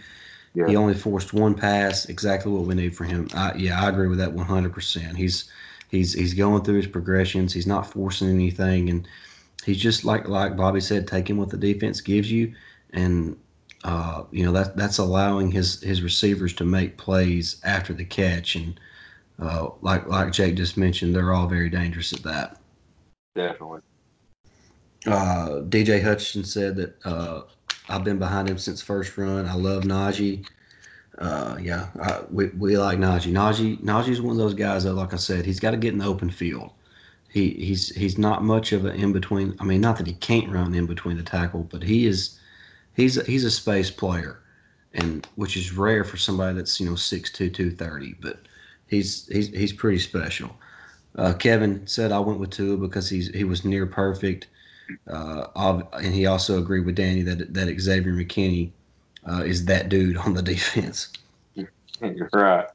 Yeah. 0.53 0.67
He 0.67 0.77
only 0.77 0.95
forced 0.95 1.33
one 1.33 1.55
pass, 1.55 2.05
exactly 2.05 2.53
what 2.53 2.65
we 2.67 2.75
need 2.75 2.95
for 2.95 3.05
him. 3.05 3.29
I, 3.35 3.55
yeah, 3.55 3.83
I 3.83 3.89
agree 3.89 4.09
with 4.09 4.19
that 4.19 4.35
100%. 4.35 5.17
He's 5.17 5.51
he's 5.89 6.13
he's 6.13 6.35
going 6.35 6.65
through 6.65 6.77
his 6.77 6.87
progressions. 6.87 7.55
He's 7.55 7.67
not 7.67 7.91
forcing 7.91 8.29
anything, 8.29 8.91
and 8.91 9.09
he's 9.65 9.79
just 9.79 10.05
like 10.05 10.29
like 10.29 10.57
Bobby 10.57 10.81
said, 10.81 11.07
taking 11.07 11.37
what 11.37 11.51
the 11.51 11.57
defense 11.57 12.01
gives 12.01 12.31
you, 12.31 12.55
and 12.93 13.37
uh, 13.85 14.25
you 14.31 14.45
know 14.45 14.53
that 14.53 14.77
that's 14.77 14.99
allowing 14.99 15.51
his 15.51 15.83
his 15.83 16.03
receivers 16.03 16.53
to 16.55 16.65
make 16.65 16.97
plays 16.97 17.61
after 17.65 17.93
the 17.93 18.05
catch, 18.05 18.57
and 18.57 18.79
uh, 19.41 19.69
like 19.83 20.07
like 20.07 20.33
Jake 20.33 20.57
just 20.57 20.77
mentioned, 20.77 21.15
they're 21.15 21.33
all 21.33 21.47
very 21.47 21.71
dangerous 21.71 22.13
at 22.13 22.23
that. 22.23 22.61
Definitely. 23.35 23.81
Uh, 25.07 25.63
DJ 25.69 26.03
Hutchinson 26.03 26.45
said 26.45 26.77
that 26.77 27.07
uh, 27.07 27.43
I've 27.89 28.05
been 28.05 28.19
behind 28.19 28.49
him 28.49 28.59
since 28.59 28.83
first 28.83 29.17
run. 29.17 29.47
I 29.47 29.55
love 29.55 29.85
Najee. 29.85 30.47
Uh, 31.17 31.57
yeah, 31.61 31.89
I, 32.03 32.21
we, 32.31 32.49
we 32.49 32.77
like 32.77 32.99
Najee. 32.99 33.33
Najee 33.33 33.81
Najee's 33.81 34.21
one 34.21 34.33
of 34.33 34.37
those 34.37 34.55
guys 34.55 34.85
that, 34.85 34.95
like 34.95 35.15
I 35.15 35.17
said, 35.17 35.47
he's 35.47 35.61
got 35.61 35.71
to 35.71 35.77
get 35.77 35.93
in 35.93 35.99
the 35.99 36.07
open 36.07 36.31
field 36.31 36.71
he 37.31 37.51
he's 37.51 37.95
he's 37.95 38.19
not 38.19 38.43
much 38.43 38.73
of 38.73 38.85
an 38.85 38.97
in 38.97 39.13
between. 39.13 39.57
I 39.61 39.65
mean, 39.65 39.81
not 39.81 39.97
that 39.99 40.07
he 40.07 40.15
can't 40.15 40.51
run 40.51 40.75
in 40.75 40.87
between 40.87 41.17
the 41.17 41.23
tackle, 41.23 41.63
but 41.71 41.83
he 41.83 42.07
is 42.07 42.39
he's 42.95 43.25
he's 43.27 43.45
a 43.45 43.51
space 43.51 43.91
player, 43.91 44.41
and 44.95 45.27
which 45.37 45.57
is 45.57 45.73
rare 45.73 46.05
for 46.05 46.17
somebody 46.17 46.57
that's 46.57 46.81
you 46.81 46.89
know 46.89 46.97
six 46.97 47.31
two 47.31 47.49
two 47.49 47.71
thirty. 47.71 48.15
But 48.21 48.41
he's 48.89 49.27
he's 49.29 49.49
he's 49.49 49.73
pretty 49.73 50.01
special. 50.01 50.51
Uh, 51.17 51.33
Kevin 51.35 51.87
said 51.87 52.13
I 52.13 52.19
went 52.19 52.41
with 52.41 52.51
Tua 52.51 52.77
because 52.77 53.09
he's 53.09 53.29
he 53.29 53.45
was 53.45 53.65
near 53.65 53.87
perfect, 53.87 54.49
uh, 55.09 55.83
and 55.95 56.15
he 56.15 56.27
also 56.27 56.59
agreed 56.59 56.85
with 56.85 56.97
Danny 56.97 57.23
that 57.23 57.55
that 57.55 57.81
Xavier 57.81 58.13
McKinney 58.13 58.73
uh, 59.31 59.43
is 59.45 59.65
that 59.67 59.89
dude 59.89 60.17
on 60.17 60.35
the 60.35 60.43
defense. 60.55 61.13
You're 61.55 62.31
right. 62.33 62.67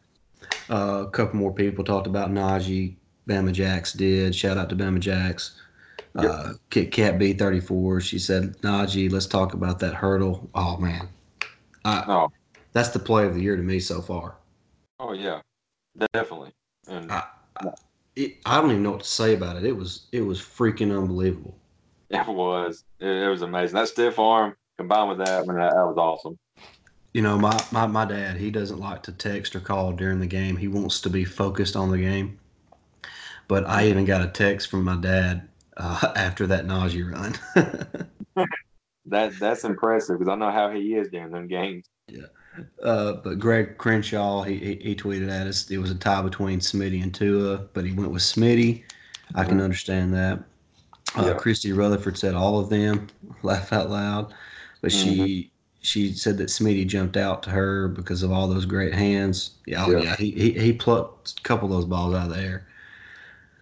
Uh, 0.69 1.03
a 1.07 1.09
couple 1.09 1.39
more 1.39 1.53
people 1.53 1.83
talked 1.83 2.07
about 2.07 2.31
Najee. 2.31 2.95
Bama 3.27 3.51
Jax 3.51 3.93
did. 3.93 4.35
Shout 4.35 4.57
out 4.57 4.69
to 4.69 4.75
Bama 4.75 4.99
Jax. 4.99 5.59
Yep. 6.15 6.31
Uh, 6.31 6.53
Kit 6.69 6.91
Kat 6.91 7.17
B34. 7.19 8.01
She 8.01 8.19
said, 8.19 8.55
Najee, 8.61 9.11
let's 9.11 9.25
talk 9.25 9.53
about 9.53 9.79
that 9.79 9.93
hurdle. 9.93 10.49
Oh, 10.55 10.77
man. 10.77 11.09
I, 11.83 12.03
oh. 12.07 12.31
That's 12.73 12.89
the 12.89 12.99
play 12.99 13.25
of 13.25 13.33
the 13.33 13.41
year 13.41 13.55
to 13.55 13.63
me 13.63 13.79
so 13.79 14.01
far. 14.01 14.37
Oh, 14.99 15.13
yeah. 15.13 15.41
Definitely. 16.13 16.51
And 16.87 17.11
I, 17.11 17.23
I, 17.57 17.69
it, 18.15 18.37
I 18.45 18.59
don't 18.59 18.71
even 18.71 18.83
know 18.83 18.91
what 18.91 19.03
to 19.03 19.07
say 19.07 19.33
about 19.33 19.57
it. 19.57 19.65
It 19.65 19.75
was 19.75 20.07
it 20.11 20.21
was 20.21 20.39
freaking 20.39 20.95
unbelievable. 20.95 21.57
It 22.09 22.27
was. 22.27 22.83
It, 22.99 23.07
it 23.07 23.29
was 23.29 23.41
amazing. 23.41 23.75
That 23.75 23.87
stiff 23.87 24.19
arm 24.19 24.55
combined 24.77 25.09
with 25.09 25.25
that, 25.25 25.43
I 25.43 25.45
mean, 25.45 25.57
that, 25.57 25.73
that 25.73 25.85
was 25.85 25.97
awesome. 25.97 26.37
You 27.13 27.21
know, 27.21 27.37
my, 27.37 27.57
my, 27.71 27.87
my 27.87 28.03
dad, 28.03 28.35
he 28.35 28.51
doesn't 28.51 28.79
like 28.79 29.01
to 29.03 29.13
text 29.13 29.55
or 29.55 29.61
call 29.61 29.93
during 29.93 30.19
the 30.19 30.27
game. 30.27 30.57
He 30.57 30.67
wants 30.67 30.99
to 31.01 31.09
be 31.09 31.23
focused 31.23 31.77
on 31.77 31.89
the 31.89 31.97
game. 31.97 32.37
But 33.47 33.65
I 33.65 33.87
even 33.87 34.05
got 34.05 34.21
a 34.21 34.27
text 34.27 34.69
from 34.69 34.83
my 34.83 34.95
dad 34.95 35.47
uh, 35.77 36.11
after 36.15 36.47
that 36.47 36.65
Najee 36.65 37.11
run. 37.11 37.35
that 39.05 39.39
that's 39.39 39.63
impressive 39.63 40.19
because 40.19 40.31
I 40.31 40.35
know 40.35 40.51
how 40.51 40.71
he 40.71 40.95
is 40.95 41.09
during 41.09 41.31
them 41.31 41.47
games. 41.47 41.85
Yeah. 42.07 42.25
Uh, 42.81 43.13
but 43.13 43.37
Greg 43.37 43.77
Crenshaw, 43.77 44.43
he, 44.43 44.57
he, 44.57 44.75
he 44.75 44.95
tweeted 44.95 45.29
at 45.29 45.47
us. 45.47 45.69
It 45.69 45.77
was 45.77 45.91
a 45.91 45.95
tie 45.95 46.21
between 46.21 46.59
Smitty 46.59 47.03
and 47.03 47.13
Tua, 47.13 47.57
but 47.73 47.85
he 47.85 47.91
went 47.91 48.11
with 48.11 48.21
Smitty. 48.21 48.83
I 49.33 49.43
can 49.43 49.55
mm-hmm. 49.55 49.63
understand 49.63 50.13
that. 50.13 50.43
Uh, 51.17 51.27
yeah. 51.27 51.33
Christy 51.33 51.71
Rutherford 51.71 52.17
said 52.17 52.33
all 52.33 52.59
of 52.59 52.69
them. 52.69 53.07
Laugh 53.43 53.73
out 53.73 53.89
loud, 53.89 54.33
but 54.81 54.91
mm-hmm. 54.91 55.15
she 55.15 55.51
she 55.81 56.13
said 56.13 56.37
that 56.37 56.47
Smitty 56.47 56.87
jumped 56.87 57.15
out 57.15 57.43
to 57.43 57.51
her 57.51 57.87
because 57.89 58.23
of 58.23 58.31
all 58.31 58.47
those 58.47 58.65
great 58.65 58.93
hands. 58.93 59.51
Yeah, 59.65 59.85
oh, 59.85 59.91
yeah. 59.91 59.99
yeah. 59.99 60.15
He, 60.15 60.31
he 60.31 60.51
he 60.51 60.73
plucked 60.73 61.39
a 61.39 61.43
couple 61.43 61.67
of 61.67 61.71
those 61.71 61.85
balls 61.85 62.15
out 62.15 62.29
of 62.29 62.35
the 62.35 62.41
air. 62.41 62.67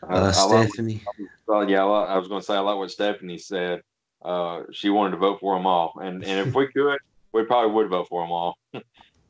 Uh, 0.09 0.31
Stephanie. 0.31 1.01
Like 1.47 1.69
yeah, 1.69 1.85
I 1.85 2.17
was 2.17 2.27
going 2.27 2.41
to 2.41 2.45
say 2.45 2.55
I 2.55 2.59
like 2.59 2.77
what 2.77 2.91
Stephanie 2.91 3.37
said. 3.37 3.81
Uh, 4.23 4.63
she 4.71 4.89
wanted 4.89 5.11
to 5.11 5.17
vote 5.17 5.39
for 5.39 5.55
them 5.55 5.67
all, 5.67 5.93
and 6.01 6.23
and 6.23 6.47
if 6.47 6.55
we 6.55 6.67
could, 6.67 6.99
we 7.33 7.43
probably 7.43 7.71
would 7.71 7.89
vote 7.89 8.07
for 8.07 8.23
them 8.23 8.31
all. 8.31 8.57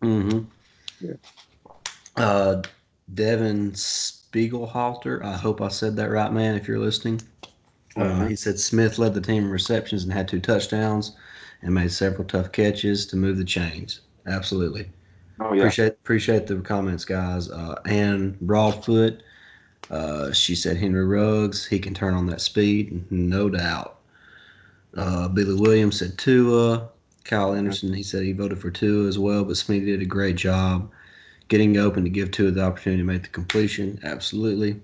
mm-hmm. 0.02 0.40
Yeah. 1.00 1.14
Uh, 2.16 2.62
Devin 3.14 3.72
Spiegelhalter. 3.72 5.24
I 5.24 5.36
hope 5.36 5.62
I 5.62 5.68
said 5.68 5.96
that 5.98 6.10
right, 6.10 6.32
man. 6.32 6.56
If 6.56 6.68
you're 6.68 6.80
listening, 6.80 7.22
uh, 7.96 8.26
he 8.26 8.36
said 8.36 8.60
Smith 8.60 9.00
led 9.00 9.14
the 9.14 9.22
team 9.22 9.46
in 9.46 9.50
receptions 9.50 10.04
and 10.04 10.14
had 10.14 10.28
two 10.28 10.40
touchdowns, 10.40 11.16
and 11.62 11.74
made 11.74 11.92
several 11.92 12.26
tough 12.26 12.52
catches 12.52 13.06
to 13.08 13.16
move 13.16 13.38
the 13.38 13.46
chains. 13.46 14.02
Absolutely. 14.28 14.90
Oh, 15.40 15.54
yeah. 15.54 15.64
Appreciate 15.64 15.94
appreciate 15.94 16.48
the 16.48 16.58
comments, 16.58 17.06
guys. 17.06 17.50
Uh, 17.50 17.76
and 17.86 18.40
Broadfoot 18.42 19.24
uh, 19.90 20.32
she 20.32 20.56
said 20.56 20.78
Henry 20.78 21.06
Ruggs, 21.06 21.66
he 21.66 21.80
can 21.80 21.94
turn 21.94 22.14
on 22.14 22.28
that 22.28 22.42
speed, 22.42 23.12
no 23.12 23.50
doubt. 23.50 24.00
Uh, 24.96 25.28
Billy 25.28 25.56
Williams 25.56 26.00
said 26.00 26.18
Tua. 26.18 26.90
Kyle 27.24 27.54
Anderson, 27.54 27.94
he 27.94 28.04
said 28.04 28.24
he 28.24 28.34
voted 28.34 28.60
for 28.60 28.70
Tua 28.70 29.08
as 29.08 29.18
well, 29.18 29.46
but 29.46 29.56
Smitty 29.56 29.86
did 29.86 30.02
a 30.02 30.06
great 30.06 30.36
job 30.36 30.92
getting 31.48 31.78
open 31.78 32.04
to 32.04 32.10
give 32.10 32.32
Tua 32.32 32.52
the 32.52 32.64
opportunity 32.64 33.02
to 33.02 33.08
make 33.08 33.24
the 33.24 33.30
completion. 33.30 34.00
Absolutely. 34.04 34.82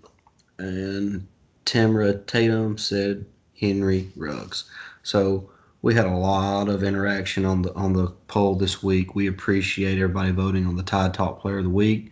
And 0.57 1.27
Tamra 1.65 2.25
Tatum 2.25 2.77
said 2.77 3.25
Henry 3.59 4.09
Ruggs. 4.15 4.65
So 5.03 5.49
we 5.81 5.93
had 5.93 6.05
a 6.05 6.15
lot 6.15 6.69
of 6.69 6.83
interaction 6.83 7.45
on 7.45 7.61
the 7.61 7.73
on 7.73 7.93
the 7.93 8.07
poll 8.27 8.55
this 8.55 8.83
week. 8.83 9.15
We 9.15 9.27
appreciate 9.27 9.95
everybody 9.95 10.31
voting 10.31 10.65
on 10.65 10.75
the 10.75 10.83
Tide 10.83 11.13
Talk 11.13 11.39
Player 11.41 11.59
of 11.59 11.63
the 11.65 11.69
Week. 11.69 12.11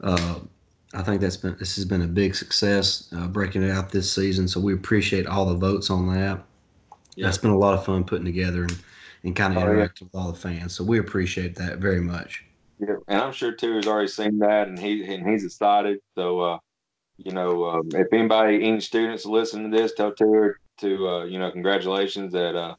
Uh, 0.00 0.40
I 0.92 1.02
think 1.02 1.20
that's 1.20 1.36
been 1.36 1.56
this 1.58 1.76
has 1.76 1.84
been 1.84 2.02
a 2.02 2.06
big 2.06 2.34
success 2.34 3.12
uh, 3.16 3.28
breaking 3.28 3.62
it 3.62 3.70
out 3.70 3.90
this 3.90 4.12
season. 4.12 4.48
So 4.48 4.60
we 4.60 4.74
appreciate 4.74 5.26
all 5.26 5.46
the 5.46 5.54
votes 5.54 5.90
on 5.90 6.12
that. 6.14 6.42
Yeah. 7.16 7.26
That's 7.26 7.38
been 7.38 7.50
a 7.50 7.58
lot 7.58 7.74
of 7.74 7.84
fun 7.84 8.04
putting 8.04 8.24
together 8.24 8.62
and, 8.62 8.76
and 9.22 9.36
kind 9.36 9.52
of 9.52 9.62
Oh, 9.62 9.66
yeah. 9.66 9.72
interacting 9.72 10.08
with 10.12 10.20
all 10.20 10.32
the 10.32 10.38
fans. 10.38 10.74
So 10.74 10.84
we 10.84 10.98
appreciate 10.98 11.54
that 11.56 11.78
very 11.78 12.00
much. 12.00 12.44
Yeah, 12.80 12.96
and 13.08 13.20
I'm 13.20 13.32
sure 13.32 13.54
has 13.60 13.86
already 13.86 14.08
seen 14.08 14.38
that, 14.38 14.68
and 14.68 14.78
he 14.78 15.04
and 15.14 15.28
he's 15.28 15.44
excited. 15.44 15.98
So, 16.16 16.40
uh, 16.40 16.58
you 17.18 17.32
know, 17.32 17.66
um, 17.66 17.88
if 17.92 18.06
anybody, 18.12 18.64
any 18.66 18.80
students 18.80 19.26
listening 19.26 19.70
to 19.70 19.76
this, 19.76 19.92
tell 19.94 20.12
Tua 20.14 20.52
to, 20.78 21.08
uh, 21.08 21.24
you 21.24 21.38
know, 21.38 21.50
congratulations 21.50 22.32
that 22.32 22.56
uh, 22.56 22.74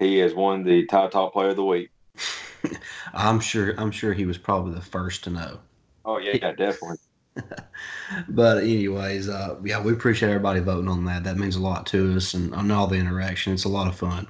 he 0.00 0.18
has 0.18 0.34
won 0.34 0.64
the 0.64 0.84
Tide 0.86 1.12
Talk 1.12 1.32
Player 1.32 1.50
of 1.50 1.56
the 1.56 1.64
Week. 1.64 1.90
I'm 3.14 3.40
sure 3.40 3.74
I'm 3.78 3.92
sure 3.92 4.12
he 4.12 4.26
was 4.26 4.38
probably 4.38 4.74
the 4.74 4.80
first 4.80 5.24
to 5.24 5.30
know. 5.30 5.60
Oh 6.04 6.18
yeah, 6.18 6.36
yeah, 6.42 6.52
definitely. 6.52 6.96
But 8.28 8.58
anyways, 8.58 9.28
uh, 9.28 9.56
yeah, 9.64 9.82
we 9.82 9.92
appreciate 9.92 10.28
everybody 10.28 10.60
voting 10.60 10.88
on 10.88 11.04
that. 11.06 11.24
That 11.24 11.36
means 11.36 11.56
a 11.56 11.60
lot 11.60 11.86
to 11.86 12.16
us 12.16 12.34
and 12.34 12.54
on 12.54 12.70
all 12.70 12.86
the 12.86 12.96
interaction. 12.96 13.52
It's 13.52 13.64
a 13.64 13.68
lot 13.68 13.88
of 13.88 13.96
fun. 13.96 14.28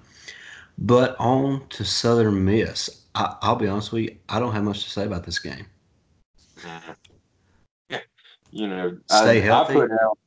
But 0.78 1.16
on 1.18 1.66
to 1.68 1.84
Southern 1.84 2.44
Miss. 2.44 3.04
I, 3.14 3.36
I'll 3.42 3.56
be 3.56 3.68
honest 3.68 3.92
with 3.92 4.04
you, 4.04 4.16
I 4.28 4.38
don't 4.38 4.52
have 4.52 4.64
much 4.64 4.84
to 4.84 4.90
say 4.90 5.04
about 5.04 5.24
this 5.24 5.38
game. 5.38 5.66
Yeah, 7.88 8.00
you 8.50 8.66
know, 8.66 8.98
Stay 9.08 9.38
I, 9.38 9.40
healthy. 9.40 9.74
I 9.74 9.76
put 9.76 9.90
out, 9.92 10.18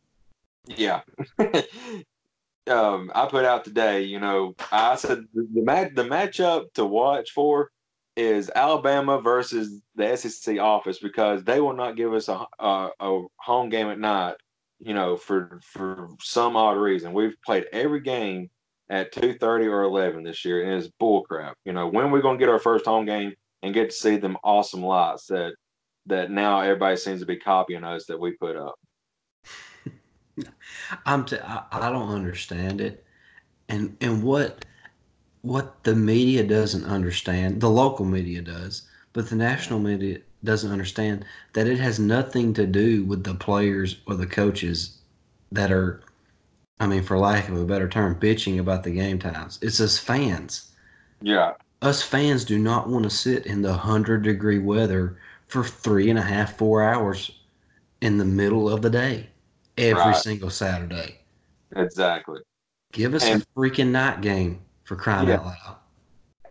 yeah. 0.67 1.01
um, 2.73 3.11
I 3.13 3.25
put 3.25 3.43
out 3.43 3.65
today. 3.65 4.03
You 4.03 4.21
know, 4.21 4.55
I 4.71 4.95
said 4.95 5.25
the, 5.33 5.45
the 5.53 5.61
match, 5.61 5.91
the 5.93 6.03
matchup 6.03 6.71
to 6.75 6.85
watch 6.85 7.31
for 7.31 7.71
is 8.19 8.51
Alabama 8.53 9.21
versus 9.21 9.82
the 9.95 10.15
SEC 10.17 10.60
office 10.60 10.99
because 10.99 11.43
they 11.45 11.62
will 11.62 11.73
not 11.73 11.95
give 11.95 12.13
us 12.13 12.27
a, 12.27 12.45
a, 12.60 12.89
a 12.99 13.25
home 13.38 13.69
game 13.69 13.88
at 13.88 13.97
night. 13.97 14.36
You 14.79 14.93
know, 14.93 15.15
for 15.15 15.60
for 15.63 16.10
some 16.21 16.55
odd 16.55 16.77
reason, 16.77 17.13
we've 17.13 17.36
played 17.45 17.65
every 17.71 18.01
game 18.01 18.49
at 18.89 19.12
two 19.12 19.34
thirty 19.34 19.67
or 19.67 19.84
eleven 19.84 20.23
this 20.23 20.43
year, 20.43 20.63
and 20.63 20.73
it's 20.73 20.93
bullcrap. 21.01 21.53
You 21.65 21.73
know, 21.73 21.88
when 21.88 22.12
we're 22.12 22.17
we 22.17 22.21
gonna 22.21 22.38
get 22.38 22.49
our 22.49 22.60
first 22.60 22.86
home 22.86 23.05
game 23.05 23.34
and 23.63 23.73
get 23.73 23.89
to 23.89 23.95
see 23.95 24.17
them 24.17 24.38
awesome 24.43 24.84
lights 24.84 25.27
that 25.27 25.53
that 26.05 26.32
now 26.32 26.62
everybody 26.62 26.97
seems 26.97 27.19
to 27.21 27.25
be 27.25 27.38
copying 27.38 27.84
us 27.84 28.05
that 28.05 28.19
we 28.19 28.32
put 28.32 28.55
up. 28.55 28.75
I'm 31.05 31.25
t- 31.25 31.39
I, 31.39 31.63
I 31.71 31.91
don't 31.91 32.10
understand 32.10 32.82
it, 32.82 33.05
and 33.67 33.95
and 34.01 34.23
what 34.23 34.63
what 35.41 35.84
the 35.84 35.95
media 35.95 36.43
doesn't 36.43 36.86
understand, 36.86 37.62
the 37.62 37.69
local 37.69 38.06
media 38.06 38.41
does, 38.41 38.84
but 39.13 39.30
the 39.30 39.36
national 39.36 39.80
media 39.80 40.19
doesn't 40.43 40.71
understand 40.71 41.25
that 41.54 41.67
it 41.67 41.78
has 41.80 41.99
nothing 41.99 42.54
to 42.54 42.65
do 42.65 43.04
with 43.06 43.23
the 43.23 43.34
players 43.36 43.97
or 44.08 44.15
the 44.15 44.28
coaches 44.28 44.97
that 45.52 45.71
are, 45.71 46.02
I 46.80 46.88
mean, 46.88 47.04
for 47.04 47.17
lack 47.17 47.49
of 47.49 47.58
a 47.58 47.65
better 47.65 47.88
term, 47.89 48.19
bitching 48.19 48.60
about 48.60 48.84
the 48.84 48.91
game 48.91 49.19
times. 49.19 49.60
It's 49.62 49.80
us 49.82 49.97
fans. 49.97 50.71
Yeah, 51.21 51.54
Us 51.82 52.02
fans 52.02 52.43
do 52.43 52.58
not 52.60 52.89
want 52.89 53.04
to 53.04 53.10
sit 53.10 53.45
in 53.45 53.62
the 53.62 53.73
hundred 53.73 54.23
degree 54.23 54.60
weather 54.60 55.17
for 55.47 55.63
three 55.63 56.10
and 56.10 56.19
a 56.19 56.21
half, 56.21 56.58
four 56.58 56.84
hours 56.84 57.32
in 58.02 58.17
the 58.17 58.25
middle 58.25 58.69
of 58.69 58.82
the 58.82 58.89
day 58.89 59.30
every 59.78 60.04
Right. 60.04 60.15
single 60.15 60.49
Saturday. 60.49 61.19
exactly. 61.75 62.41
Give 62.91 63.13
us 63.13 63.23
And- 63.23 63.41
a 63.43 63.45
freaking 63.60 63.89
night 63.91 64.21
game 64.21 64.60
for 64.89 64.95
crying 64.95 65.28
Yeah. 65.30 65.36
out 65.36 65.45
loud. 65.45 65.78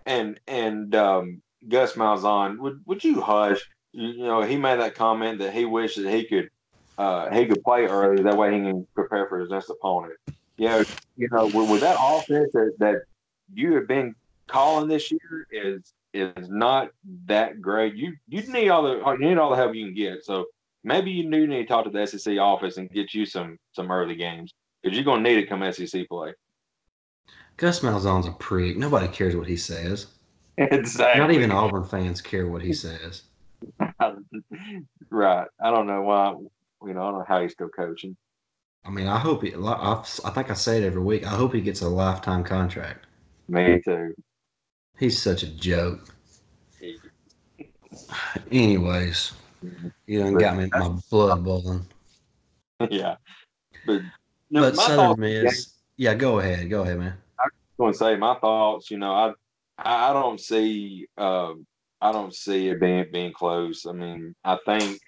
And 0.07 0.41
and 0.47 0.95
um, 0.95 1.43
Gus 1.69 1.95
Malzahn, 1.95 2.59
would 2.61 2.81
would 2.87 3.03
you 3.03 3.21
hush? 3.21 3.61
You, 3.93 4.09
you 4.09 4.23
know, 4.23 4.43
he 4.43 4.57
made 4.57 4.79
that 4.79 4.95
comment 4.95 5.41
that 5.41 5.53
he 5.53 5.65
wished 5.65 6.01
that 6.01 6.09
he 6.11 6.25
could 6.25 6.49
uh, 6.97 7.31
he 7.35 7.47
could 7.47 7.63
play 7.65 7.85
early. 7.85 8.23
That 8.23 8.37
way 8.37 8.55
he 8.55 8.61
can 8.61 8.87
prepare 8.95 9.29
for 9.29 9.41
his 9.41 9.51
next 9.51 9.69
opponent. 9.71 10.15
Yeah, 10.57 10.85
you 11.17 11.29
know, 11.33 11.49
with, 11.49 11.69
with 11.69 11.81
that 11.81 11.97
offense 12.01 12.51
that, 12.53 12.73
that 12.79 12.97
you 13.53 13.75
have 13.75 13.89
been 13.89 14.15
calling 14.47 14.89
this 14.89 15.11
year 15.11 15.47
is 15.51 15.93
is 16.15 16.49
not 16.49 16.91
that 17.27 17.61
great. 17.61 17.97
You 17.97 18.15
you 18.29 18.43
need 18.53 18.69
all 18.69 18.85
the 18.85 18.99
you 19.21 19.29
need 19.29 19.39
all 19.39 19.51
the 19.51 19.57
help 19.57 19.75
you 19.75 19.87
can 19.87 19.95
get. 19.95 20.25
So 20.25 20.47
maybe 20.85 21.11
you 21.11 21.29
do 21.29 21.47
need 21.49 21.63
to 21.63 21.67
talk 21.67 21.85
to 21.85 21.91
the 21.91 22.07
SEC 22.07 22.39
office 22.39 22.77
and 22.77 22.89
get 22.91 23.13
you 23.15 23.27
some 23.27 23.59
some 23.73 23.91
early 23.91 24.15
games 24.15 24.55
because 24.83 24.97
you're 24.97 25.05
gonna 25.05 25.23
need 25.23 25.39
it 25.39 25.49
come 25.49 25.71
SEC 25.73 26.07
play. 26.09 26.33
Gus 27.59 27.81
Malzahn's 27.81 28.27
a 28.27 28.33
prick. 28.33 28.77
Nobody 28.77 29.09
cares 29.09 29.37
what 29.37 29.49
he 29.49 29.57
says. 29.57 30.07
exactly. 30.57 31.21
Not 31.21 31.33
even 31.33 31.51
Auburn 31.51 31.85
fans 31.85 32.21
care 32.21 32.47
what 32.47 32.63
he 32.63 32.73
says. 32.73 33.25
right. 35.11 35.49
I 35.61 35.71
don't 35.71 35.87
know 35.87 36.03
why. 36.03 36.35
You 36.87 36.95
know, 36.95 37.03
I 37.03 37.11
don't 37.11 37.19
know 37.19 37.25
how 37.27 37.43
he's 37.43 37.53
still 37.53 37.69
coaching. 37.69 38.17
I 38.85 38.91
mean, 38.91 39.09
I 39.09 39.19
hope 39.19 39.43
he. 39.43 39.53
I, 39.55 40.03
I 40.25 40.31
think 40.31 40.51
I 40.51 40.55
say 40.55 40.79
it 40.79 40.85
every 40.85 41.03
week. 41.03 41.27
I 41.27 41.31
hope 41.31 41.53
he 41.53 41.61
gets 41.61 41.83
a 41.83 41.89
lifetime 41.89 42.45
contract. 42.45 43.07
Me 43.49 43.83
too. 43.85 44.15
He's 44.97 45.21
such 45.21 45.43
a 45.43 45.49
joke. 45.49 46.15
Anyways, 48.53 49.33
you 50.07 50.21
done 50.21 50.35
got 50.35 50.57
me 50.57 50.71
my 50.73 50.89
blood 51.11 51.43
boiling. 51.43 51.87
yeah. 52.91 53.17
But 53.85 54.03
no, 54.51 54.61
But 54.61 54.77
Southern 54.77 55.21
Miss, 55.21 55.75
yeah, 55.97 56.15
go 56.15 56.39
ahead, 56.39 56.71
go 56.71 56.83
ahead, 56.83 56.99
man. 56.99 57.15
Going 57.79 57.93
to 57.93 57.99
say 57.99 58.17
my 58.17 58.35
thoughts. 58.41 58.91
You 58.91 58.99
know, 58.99 59.13
I 59.13 59.33
I 59.79 60.13
don't 60.13 60.41
see 60.41 61.07
um 61.17 61.67
I 62.01 62.13
don't 62.13 62.35
see 62.35 62.69
it 62.69 62.81
being 62.81 63.07
being 63.13 63.33
close. 63.33 63.87
I 63.87 63.93
mean, 63.93 64.35
I 64.45 64.59
think 64.67 65.01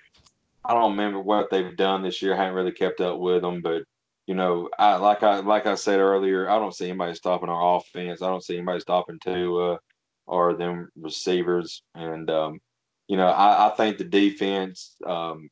I 0.64 0.74
don't 0.74 0.92
remember 0.92 1.20
what 1.20 1.50
they've 1.50 1.76
done 1.76 2.02
this 2.02 2.22
year. 2.22 2.34
I 2.34 2.38
haven't 2.38 2.54
really 2.54 2.72
kept 2.72 3.00
up 3.00 3.18
with 3.18 3.42
them, 3.42 3.62
but 3.62 3.82
you 4.26 4.34
know, 4.34 4.68
I 4.78 4.96
like 4.96 5.22
I 5.22 5.40
like 5.40 5.66
I 5.66 5.74
said 5.74 6.00
earlier, 6.00 6.48
I 6.48 6.58
don't 6.58 6.74
see 6.74 6.88
anybody 6.88 7.14
stopping 7.14 7.48
our 7.48 7.76
offense. 7.78 8.22
I 8.22 8.28
don't 8.28 8.44
see 8.44 8.56
anybody 8.56 8.80
stopping 8.80 9.18
Tua 9.24 9.78
or 10.26 10.54
them 10.54 10.88
receivers. 10.96 11.82
And 11.94 12.30
um, 12.30 12.60
you 13.08 13.16
know, 13.16 13.26
I, 13.28 13.68
I 13.68 13.76
think 13.76 13.98
the 13.98 14.04
defense 14.04 14.96
um 15.06 15.48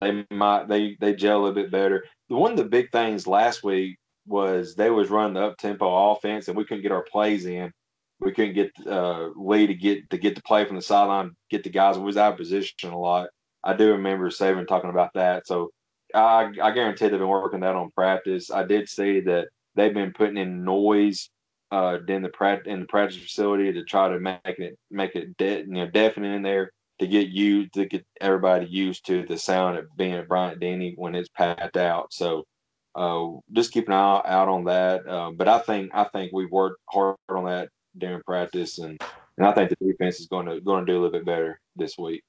they 0.00 0.26
might 0.30 0.68
they 0.68 0.96
they 1.00 1.14
gel 1.14 1.46
a 1.46 1.52
bit 1.52 1.70
better. 1.70 2.04
One 2.28 2.52
of 2.52 2.58
the 2.58 2.64
big 2.64 2.92
things 2.92 3.26
last 3.26 3.64
week 3.64 3.98
was 4.28 4.74
they 4.74 4.90
was 4.90 5.10
running 5.10 5.34
the 5.34 5.42
up 5.42 5.58
tempo 5.58 6.12
offense 6.12 6.48
and 6.48 6.56
we 6.56 6.64
couldn't 6.64 6.82
get 6.82 6.92
our 6.92 7.04
plays 7.10 7.46
in. 7.46 7.72
We 8.20 8.32
couldn't 8.32 8.54
get 8.54 8.72
uh 8.86 9.28
Lee 9.36 9.66
to 9.66 9.74
get 9.74 10.10
to 10.10 10.18
get 10.18 10.34
the 10.34 10.42
play 10.42 10.64
from 10.64 10.76
the 10.76 10.82
sideline, 10.82 11.32
get 11.50 11.64
the 11.64 11.70
guys. 11.70 11.98
We 11.98 12.04
was 12.04 12.16
out 12.16 12.32
of 12.32 12.38
position 12.38 12.90
a 12.90 12.98
lot. 12.98 13.28
I 13.64 13.74
do 13.74 13.92
remember 13.92 14.30
Saban 14.30 14.66
talking 14.66 14.90
about 14.90 15.14
that. 15.14 15.46
So 15.46 15.70
I 16.14 16.50
I 16.62 16.70
guarantee 16.72 17.08
they've 17.08 17.18
been 17.18 17.28
working 17.28 17.60
that 17.60 17.76
on 17.76 17.90
practice. 17.90 18.50
I 18.50 18.64
did 18.64 18.88
see 18.88 19.20
that 19.20 19.48
they've 19.74 19.94
been 19.94 20.12
putting 20.12 20.36
in 20.36 20.64
noise 20.64 21.30
uh 21.70 21.98
in 22.08 22.22
the 22.22 22.28
practice 22.30 22.72
in 22.72 22.80
the 22.80 22.86
practice 22.86 23.18
facility 23.18 23.72
to 23.72 23.84
try 23.84 24.08
to 24.08 24.18
make 24.18 24.38
it 24.44 24.78
make 24.90 25.14
it 25.14 25.36
de- 25.36 25.60
you 25.60 25.66
know 25.66 25.90
deafening 25.90 26.34
in 26.34 26.42
there 26.42 26.70
to 26.98 27.06
get 27.06 27.28
you 27.28 27.68
to 27.70 27.86
get 27.86 28.04
everybody 28.20 28.66
used 28.66 29.06
to 29.06 29.24
the 29.26 29.38
sound 29.38 29.78
of 29.78 29.84
being 29.96 30.24
Bryant 30.26 30.60
Denny 30.60 30.94
when 30.96 31.14
it's 31.14 31.28
packed 31.28 31.76
out. 31.76 32.12
So 32.12 32.44
uh, 32.94 33.26
just 33.52 33.72
keep 33.72 33.88
an 33.88 33.94
eye 33.94 34.22
out 34.24 34.48
on 34.48 34.64
that. 34.64 35.06
Uh, 35.06 35.30
but 35.32 35.48
I 35.48 35.58
think 35.60 35.90
I 35.94 36.04
think 36.04 36.32
we've 36.32 36.50
worked 36.50 36.80
hard 36.90 37.16
on 37.28 37.44
that 37.46 37.68
during 37.96 38.22
practice, 38.26 38.78
and 38.78 38.98
and 39.38 39.46
I 39.46 39.52
think 39.52 39.70
the 39.70 39.76
defense 39.92 40.20
is 40.20 40.26
going 40.26 40.46
to 40.46 40.60
going 40.60 40.84
to 40.86 40.92
do 40.92 40.98
a 40.98 41.00
little 41.00 41.12
bit 41.18 41.26
better 41.26 41.60
this 41.76 41.96
week. 41.98 42.22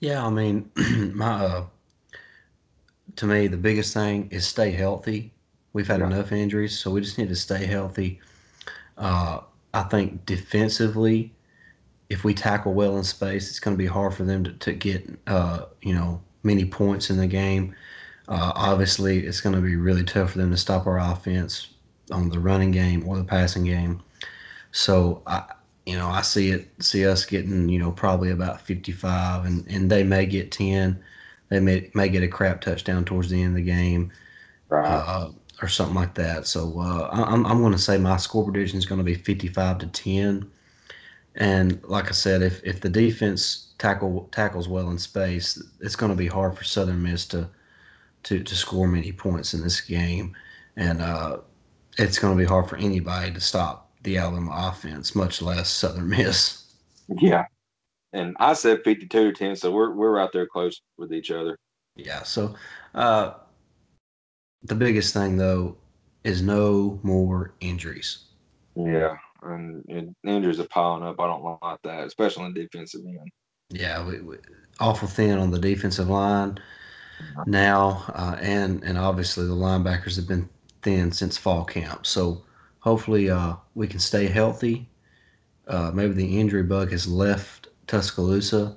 Yeah, 0.00 0.24
I 0.26 0.30
mean, 0.30 0.70
my 1.14 1.44
uh, 1.44 1.66
to 3.16 3.26
me 3.26 3.46
the 3.46 3.56
biggest 3.56 3.94
thing 3.94 4.28
is 4.30 4.46
stay 4.46 4.70
healthy. 4.70 5.32
We've 5.72 5.86
had 5.88 6.00
Yeah. 6.00 6.06
enough 6.06 6.32
injuries, 6.32 6.78
so 6.78 6.90
we 6.90 7.00
just 7.00 7.18
need 7.18 7.28
to 7.28 7.36
stay 7.36 7.66
healthy. 7.66 8.20
Uh, 8.96 9.40
I 9.74 9.82
think 9.84 10.24
defensively, 10.26 11.34
if 12.08 12.24
we 12.24 12.34
tackle 12.34 12.72
well 12.74 12.96
in 12.96 13.04
space, 13.04 13.48
it's 13.50 13.60
going 13.60 13.76
to 13.76 13.78
be 13.78 13.86
hard 13.86 14.14
for 14.14 14.24
them 14.24 14.44
to, 14.44 14.52
to 14.52 14.72
get 14.72 15.08
uh, 15.26 15.66
you 15.82 15.94
know 15.94 16.22
many 16.42 16.64
points 16.64 17.10
in 17.10 17.16
the 17.18 17.26
game. 17.26 17.74
Uh, 18.28 18.52
obviously, 18.54 19.26
it's 19.26 19.40
going 19.40 19.54
to 19.54 19.60
be 19.60 19.76
really 19.76 20.04
tough 20.04 20.32
for 20.32 20.38
them 20.38 20.50
to 20.50 20.56
stop 20.56 20.86
our 20.86 20.98
offense 20.98 21.68
on 22.10 22.28
the 22.28 22.38
running 22.38 22.70
game 22.70 23.06
or 23.06 23.16
the 23.16 23.24
passing 23.24 23.64
game. 23.64 24.02
So 24.72 25.22
I, 25.26 25.44
you 25.84 25.96
know, 25.96 26.08
I 26.08 26.22
see 26.22 26.50
it, 26.50 26.68
see 26.82 27.06
us 27.06 27.24
getting, 27.24 27.68
you 27.68 27.78
know, 27.78 27.92
probably 27.92 28.30
about 28.30 28.60
55, 28.60 29.44
and, 29.44 29.66
and 29.68 29.90
they 29.90 30.02
may 30.02 30.26
get 30.26 30.50
10. 30.50 31.02
They 31.48 31.60
may 31.60 31.90
may 31.94 32.08
get 32.08 32.24
a 32.24 32.28
crap 32.28 32.60
touchdown 32.60 33.04
towards 33.04 33.30
the 33.30 33.40
end 33.40 33.50
of 33.50 33.64
the 33.64 33.70
game. 33.70 34.10
Right. 34.68 34.84
Uh, 34.84 35.30
or 35.62 35.68
something 35.68 35.94
like 35.94 36.14
that. 36.14 36.46
So 36.46 36.78
uh, 36.80 37.08
I'm 37.12 37.46
I'm 37.46 37.60
going 37.60 37.72
to 37.72 37.78
say 37.78 37.98
my 37.98 38.16
score 38.16 38.44
prediction 38.44 38.78
is 38.78 38.86
going 38.86 38.98
to 38.98 39.04
be 39.04 39.14
55 39.14 39.78
to 39.78 39.86
10. 39.86 40.50
And 41.36 41.82
like 41.84 42.08
I 42.08 42.12
said, 42.12 42.42
if 42.42 42.62
if 42.64 42.80
the 42.80 42.88
defense 42.88 43.68
tackle 43.78 44.28
tackles 44.32 44.68
well 44.68 44.90
in 44.90 44.98
space, 44.98 45.62
it's 45.80 45.96
going 45.96 46.10
to 46.10 46.16
be 46.16 46.26
hard 46.26 46.56
for 46.56 46.64
Southern 46.64 47.02
Miss 47.02 47.26
to 47.26 47.48
to 48.26 48.42
to 48.42 48.54
score 48.54 48.88
many 48.88 49.12
points 49.12 49.54
in 49.54 49.62
this 49.62 49.80
game, 49.80 50.36
and 50.76 51.00
uh, 51.00 51.38
it's 51.96 52.18
going 52.18 52.36
to 52.36 52.38
be 52.38 52.46
hard 52.46 52.68
for 52.68 52.76
anybody 52.76 53.32
to 53.32 53.40
stop 53.40 53.90
the 54.02 54.18
Alabama 54.18 54.52
offense, 54.68 55.14
much 55.14 55.40
less 55.40 55.70
Southern 55.70 56.08
Miss. 56.10 56.74
Yeah, 57.08 57.44
and 58.12 58.36
I 58.40 58.54
said 58.54 58.82
52 58.84 59.06
to 59.06 59.32
10, 59.32 59.56
so 59.56 59.70
we're 59.70 59.92
we're 59.92 60.16
right 60.16 60.30
there 60.32 60.46
close 60.46 60.80
with 60.98 61.12
each 61.12 61.30
other. 61.30 61.56
Yeah. 61.94 62.24
So 62.24 62.56
uh, 62.94 63.34
the 64.64 64.74
biggest 64.74 65.14
thing 65.14 65.36
though 65.36 65.76
is 66.24 66.42
no 66.42 66.98
more 67.04 67.54
injuries. 67.60 68.24
Yeah, 68.74 69.16
and, 69.42 69.84
and 69.88 70.14
injuries 70.24 70.58
are 70.58 70.68
piling 70.68 71.04
up. 71.04 71.20
I 71.20 71.26
don't 71.28 71.58
like 71.62 71.78
that, 71.84 72.04
especially 72.04 72.44
on 72.44 72.54
the 72.54 72.62
defensive 72.62 73.02
end. 73.06 73.30
Yeah, 73.70 74.04
we, 74.04 74.20
we, 74.20 74.36
awful 74.80 75.08
thin 75.08 75.38
on 75.38 75.52
the 75.52 75.58
defensive 75.58 76.08
line 76.08 76.58
now, 77.46 78.04
uh, 78.14 78.36
and 78.40 78.82
and 78.84 78.98
obviously 78.98 79.46
the 79.46 79.54
linebackers 79.54 80.16
have 80.16 80.28
been 80.28 80.48
thin 80.82 81.12
since 81.12 81.36
fall 81.36 81.64
camp. 81.64 82.06
So 82.06 82.42
hopefully 82.80 83.30
uh, 83.30 83.54
we 83.74 83.86
can 83.86 84.00
stay 84.00 84.26
healthy. 84.26 84.88
Uh, 85.66 85.90
maybe 85.92 86.12
the 86.12 86.38
injury 86.38 86.62
bug 86.62 86.92
has 86.92 87.08
left 87.08 87.68
Tuscaloosa, 87.86 88.76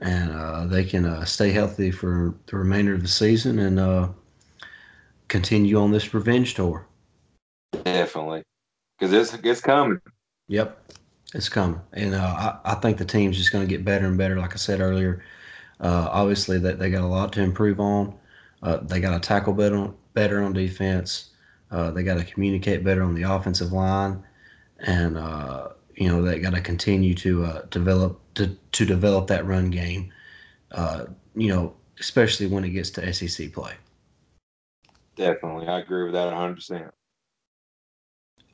and 0.00 0.32
uh, 0.32 0.66
they 0.66 0.84
can 0.84 1.04
uh, 1.04 1.24
stay 1.24 1.50
healthy 1.50 1.90
for 1.90 2.34
the 2.46 2.56
remainder 2.56 2.94
of 2.94 3.02
the 3.02 3.08
season 3.08 3.58
and 3.60 3.78
uh, 3.78 4.08
continue 5.28 5.78
on 5.78 5.92
this 5.92 6.12
revenge 6.14 6.54
tour. 6.54 6.86
Definitely, 7.84 8.42
because 8.98 9.12
it's 9.12 9.34
it's 9.44 9.60
coming. 9.60 10.00
Yep, 10.48 10.92
it's 11.34 11.48
coming, 11.48 11.80
and 11.92 12.14
uh, 12.14 12.58
I, 12.64 12.72
I 12.72 12.74
think 12.76 12.98
the 12.98 13.04
team's 13.04 13.36
just 13.36 13.52
going 13.52 13.66
to 13.66 13.70
get 13.70 13.84
better 13.84 14.06
and 14.06 14.18
better. 14.18 14.38
Like 14.40 14.54
I 14.54 14.56
said 14.56 14.80
earlier, 14.80 15.22
uh, 15.80 16.08
obviously 16.10 16.58
that 16.58 16.78
they 16.78 16.90
got 16.90 17.02
a 17.02 17.06
lot 17.06 17.32
to 17.34 17.42
improve 17.42 17.80
on. 17.80 18.14
Uh, 18.62 18.78
they 18.78 19.00
got 19.00 19.20
to 19.20 19.20
tackle 19.20 19.52
better, 19.52 19.90
better 20.14 20.42
on 20.42 20.52
defense. 20.52 21.30
Uh, 21.70 21.90
they 21.90 22.02
got 22.02 22.18
to 22.18 22.24
communicate 22.24 22.82
better 22.82 23.02
on 23.02 23.14
the 23.14 23.22
offensive 23.22 23.72
line, 23.72 24.22
and 24.80 25.16
uh, 25.16 25.68
you 25.94 26.08
know 26.08 26.22
they 26.22 26.38
got 26.38 26.54
to 26.54 26.60
continue 26.60 27.14
to 27.14 27.44
uh, 27.44 27.62
develop 27.70 28.20
to, 28.34 28.56
to 28.72 28.84
develop 28.84 29.26
that 29.28 29.46
run 29.46 29.70
game. 29.70 30.12
Uh, 30.72 31.04
you 31.34 31.48
know, 31.48 31.74
especially 32.00 32.46
when 32.46 32.64
it 32.64 32.70
gets 32.70 32.90
to 32.90 33.12
SEC 33.12 33.52
play. 33.52 33.74
Definitely, 35.16 35.68
I 35.68 35.80
agree 35.80 36.04
with 36.04 36.14
that 36.14 36.26
100. 36.26 36.54
percent 36.54 36.94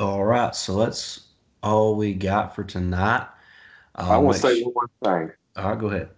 All 0.00 0.24
right, 0.24 0.54
so 0.54 0.78
that's 0.78 1.28
all 1.62 1.96
we 1.96 2.14
got 2.14 2.54
for 2.54 2.64
tonight. 2.64 3.28
I 3.94 4.18
want 4.18 4.36
to 4.36 4.42
say 4.42 4.62
one 4.64 4.74
more 4.74 4.90
thing. 5.02 5.32
All 5.56 5.70
right, 5.70 5.78
go 5.78 5.86
ahead. 5.86 6.10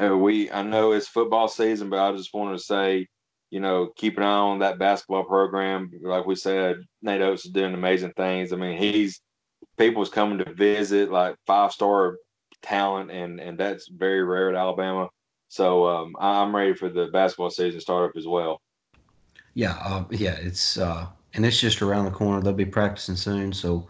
Uh, 0.00 0.16
we 0.16 0.50
I 0.50 0.62
know 0.62 0.92
it's 0.92 1.08
football 1.08 1.48
season, 1.48 1.90
but 1.90 1.98
I 1.98 2.16
just 2.16 2.32
wanted 2.32 2.58
to 2.58 2.64
say, 2.64 3.06
you 3.50 3.60
know, 3.60 3.90
keep 3.96 4.16
an 4.16 4.22
eye 4.22 4.26
on 4.26 4.60
that 4.60 4.78
basketball 4.78 5.24
program. 5.24 5.90
Like 6.02 6.26
we 6.26 6.34
said, 6.34 6.76
Nate 7.02 7.20
Oats 7.20 7.44
is 7.44 7.52
doing 7.52 7.74
amazing 7.74 8.12
things. 8.16 8.52
I 8.52 8.56
mean, 8.56 8.78
he's 8.78 9.20
people's 9.76 10.08
coming 10.08 10.38
to 10.38 10.52
visit, 10.54 11.10
like 11.10 11.36
five 11.46 11.72
star 11.72 12.16
talent, 12.62 13.10
and 13.10 13.40
and 13.40 13.58
that's 13.58 13.88
very 13.88 14.22
rare 14.24 14.48
at 14.48 14.56
Alabama. 14.56 15.08
So 15.48 15.86
um, 15.86 16.16
I'm 16.18 16.56
ready 16.56 16.72
for 16.72 16.88
the 16.88 17.08
basketball 17.12 17.50
season 17.50 17.74
to 17.74 17.80
start 17.80 18.08
up 18.08 18.16
as 18.16 18.26
well. 18.26 18.62
Yeah, 19.52 19.76
uh, 19.82 20.04
yeah, 20.10 20.36
it's 20.40 20.78
uh, 20.78 21.06
and 21.34 21.44
it's 21.44 21.60
just 21.60 21.82
around 21.82 22.06
the 22.06 22.10
corner. 22.10 22.40
They'll 22.40 22.54
be 22.54 22.64
practicing 22.64 23.16
soon, 23.16 23.52
so 23.52 23.86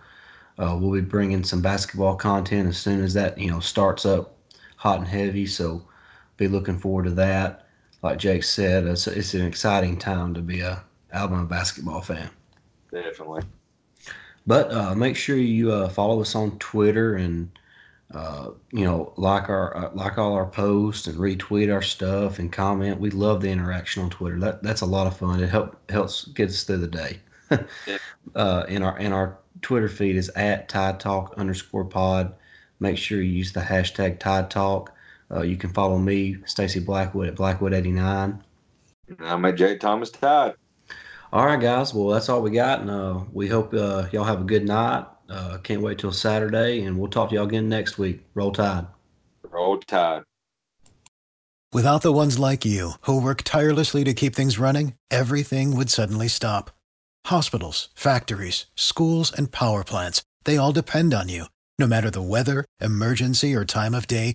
uh, 0.59 0.77
we'll 0.81 0.93
be 0.93 1.07
bringing 1.07 1.45
some 1.45 1.63
basketball 1.63 2.17
content 2.17 2.69
as 2.69 2.79
soon 2.79 3.05
as 3.05 3.15
that 3.15 3.39
you 3.39 3.49
know 3.49 3.61
starts 3.61 4.05
up 4.05 4.37
hot 4.77 4.99
and 4.99 5.07
heavy. 5.07 5.47
So 5.47 5.87
be 6.37 6.49
looking 6.49 6.79
forward 6.79 7.05
to 7.05 7.11
that. 7.13 7.67
Like 8.03 8.19
Jake 8.19 8.43
said, 8.45 8.87
it's, 8.87 9.07
it's 9.07 9.35
an 9.35 9.47
exciting 9.47 9.97
time 9.99 10.35
to 10.35 10.41
be 10.41 10.61
a 10.61 10.83
Alabama 11.13 11.47
basketball 11.47 12.01
fan. 12.01 12.31
Definitely. 12.91 13.43
But 14.47 14.73
uh, 14.73 14.95
make 14.95 15.17
sure 15.17 15.37
you 15.37 15.73
uh, 15.73 15.89
follow 15.89 16.21
us 16.21 16.35
on 16.35 16.59
Twitter 16.59 17.15
and 17.17 17.51
uh, 18.13 18.51
you 18.73 18.85
know 18.85 19.13
like 19.17 19.49
our 19.49 19.77
uh, 19.77 19.91
like 19.95 20.19
all 20.19 20.35
our 20.35 20.47
posts 20.47 21.07
and 21.07 21.17
retweet 21.17 21.73
our 21.73 21.81
stuff 21.83 22.39
and 22.39 22.53
comment. 22.53 23.01
We 23.01 23.11
love 23.11 23.41
the 23.41 23.51
interaction 23.51 24.03
on 24.03 24.11
Twitter. 24.11 24.39
That 24.41 24.63
that's 24.63 24.81
a 24.81 24.87
lot 24.87 25.07
of 25.07 25.17
fun. 25.17 25.43
It 25.43 25.49
help 25.49 25.91
helps 25.91 26.27
get 26.29 26.49
us 26.51 26.65
through 26.65 26.79
the 26.79 26.89
day. 26.89 27.21
Yeah. 27.87 27.99
uh, 28.35 28.65
in 28.67 28.83
our 28.83 28.99
in 28.99 29.13
our 29.13 29.39
Twitter 29.61 29.89
feed 29.89 30.17
is 30.17 30.31
at 30.31 30.71
Tide 30.71 30.99
Talk 30.99 31.35
underscore 31.37 31.85
Pod. 31.85 32.35
Make 32.81 32.97
sure 32.97 33.21
you 33.21 33.31
use 33.31 33.53
the 33.53 33.61
hashtag 33.61 34.19
Tide 34.19 34.51
Talk. 34.51 34.95
Uh, 35.33 35.43
you 35.43 35.57
can 35.57 35.71
follow 35.71 35.99
me, 35.99 36.37
Stacy 36.45 36.81
Blackwood 36.81 37.29
at 37.29 37.35
Blackwood89. 37.37 38.41
I'm 39.21 39.45
at 39.45 39.57
Jake 39.57 39.81
Thomas 39.81 40.11
Tide. 40.11 40.55
All 41.33 41.47
right, 41.47 41.61
guys. 41.61 41.95
Well, 41.95 42.09
that's 42.09 42.29
all 42.29 42.43
we 42.43 42.51
got, 42.51 42.81
and 42.81 42.91
uh, 42.91 43.21
we 43.33 43.49
hope 43.49 43.73
uh, 43.73 44.07
y'all 44.13 44.25
have 44.25 44.43
a 44.43 44.45
good 44.45 44.67
night. 44.67 45.07
Uh, 45.31 45.57
can't 45.63 45.81
wait 45.81 45.99
till 45.99 46.13
Saturday, 46.13 46.83
and 46.83 46.99
we'll 46.99 47.11
talk 47.11 47.31
to 47.31 47.35
y'all 47.35 47.47
again 47.47 47.69
next 47.69 47.97
week. 47.97 48.21
Roll 48.35 48.53
Tide. 48.53 48.87
Roll 49.51 49.79
Tide. 49.79 50.25
Without 51.73 52.03
the 52.03 52.13
ones 52.13 52.39
like 52.39 52.67
you, 52.67 52.93
who 53.03 53.19
work 53.19 53.43
tirelessly 53.43 54.05
to 54.05 54.13
keep 54.13 54.35
things 54.35 54.59
running, 54.59 54.93
everything 55.11 55.75
would 55.75 55.89
suddenly 55.89 56.29
stop. 56.29 56.71
Hospitals, 57.27 57.89
factories, 57.95 58.67
schools, 58.77 59.33
and 59.33 59.51
power 59.51 59.85
plants, 59.85 60.23
they 60.45 60.59
all 60.59 60.73
depend 60.73 61.15
on 61.15 61.31
you. 61.31 61.47
No 61.79 61.87
matter 61.87 62.11
the 62.11 62.21
weather, 62.21 62.67
emergency, 62.79 63.55
or 63.55 63.65
time 63.65 63.95
of 63.95 64.07
day, 64.07 64.35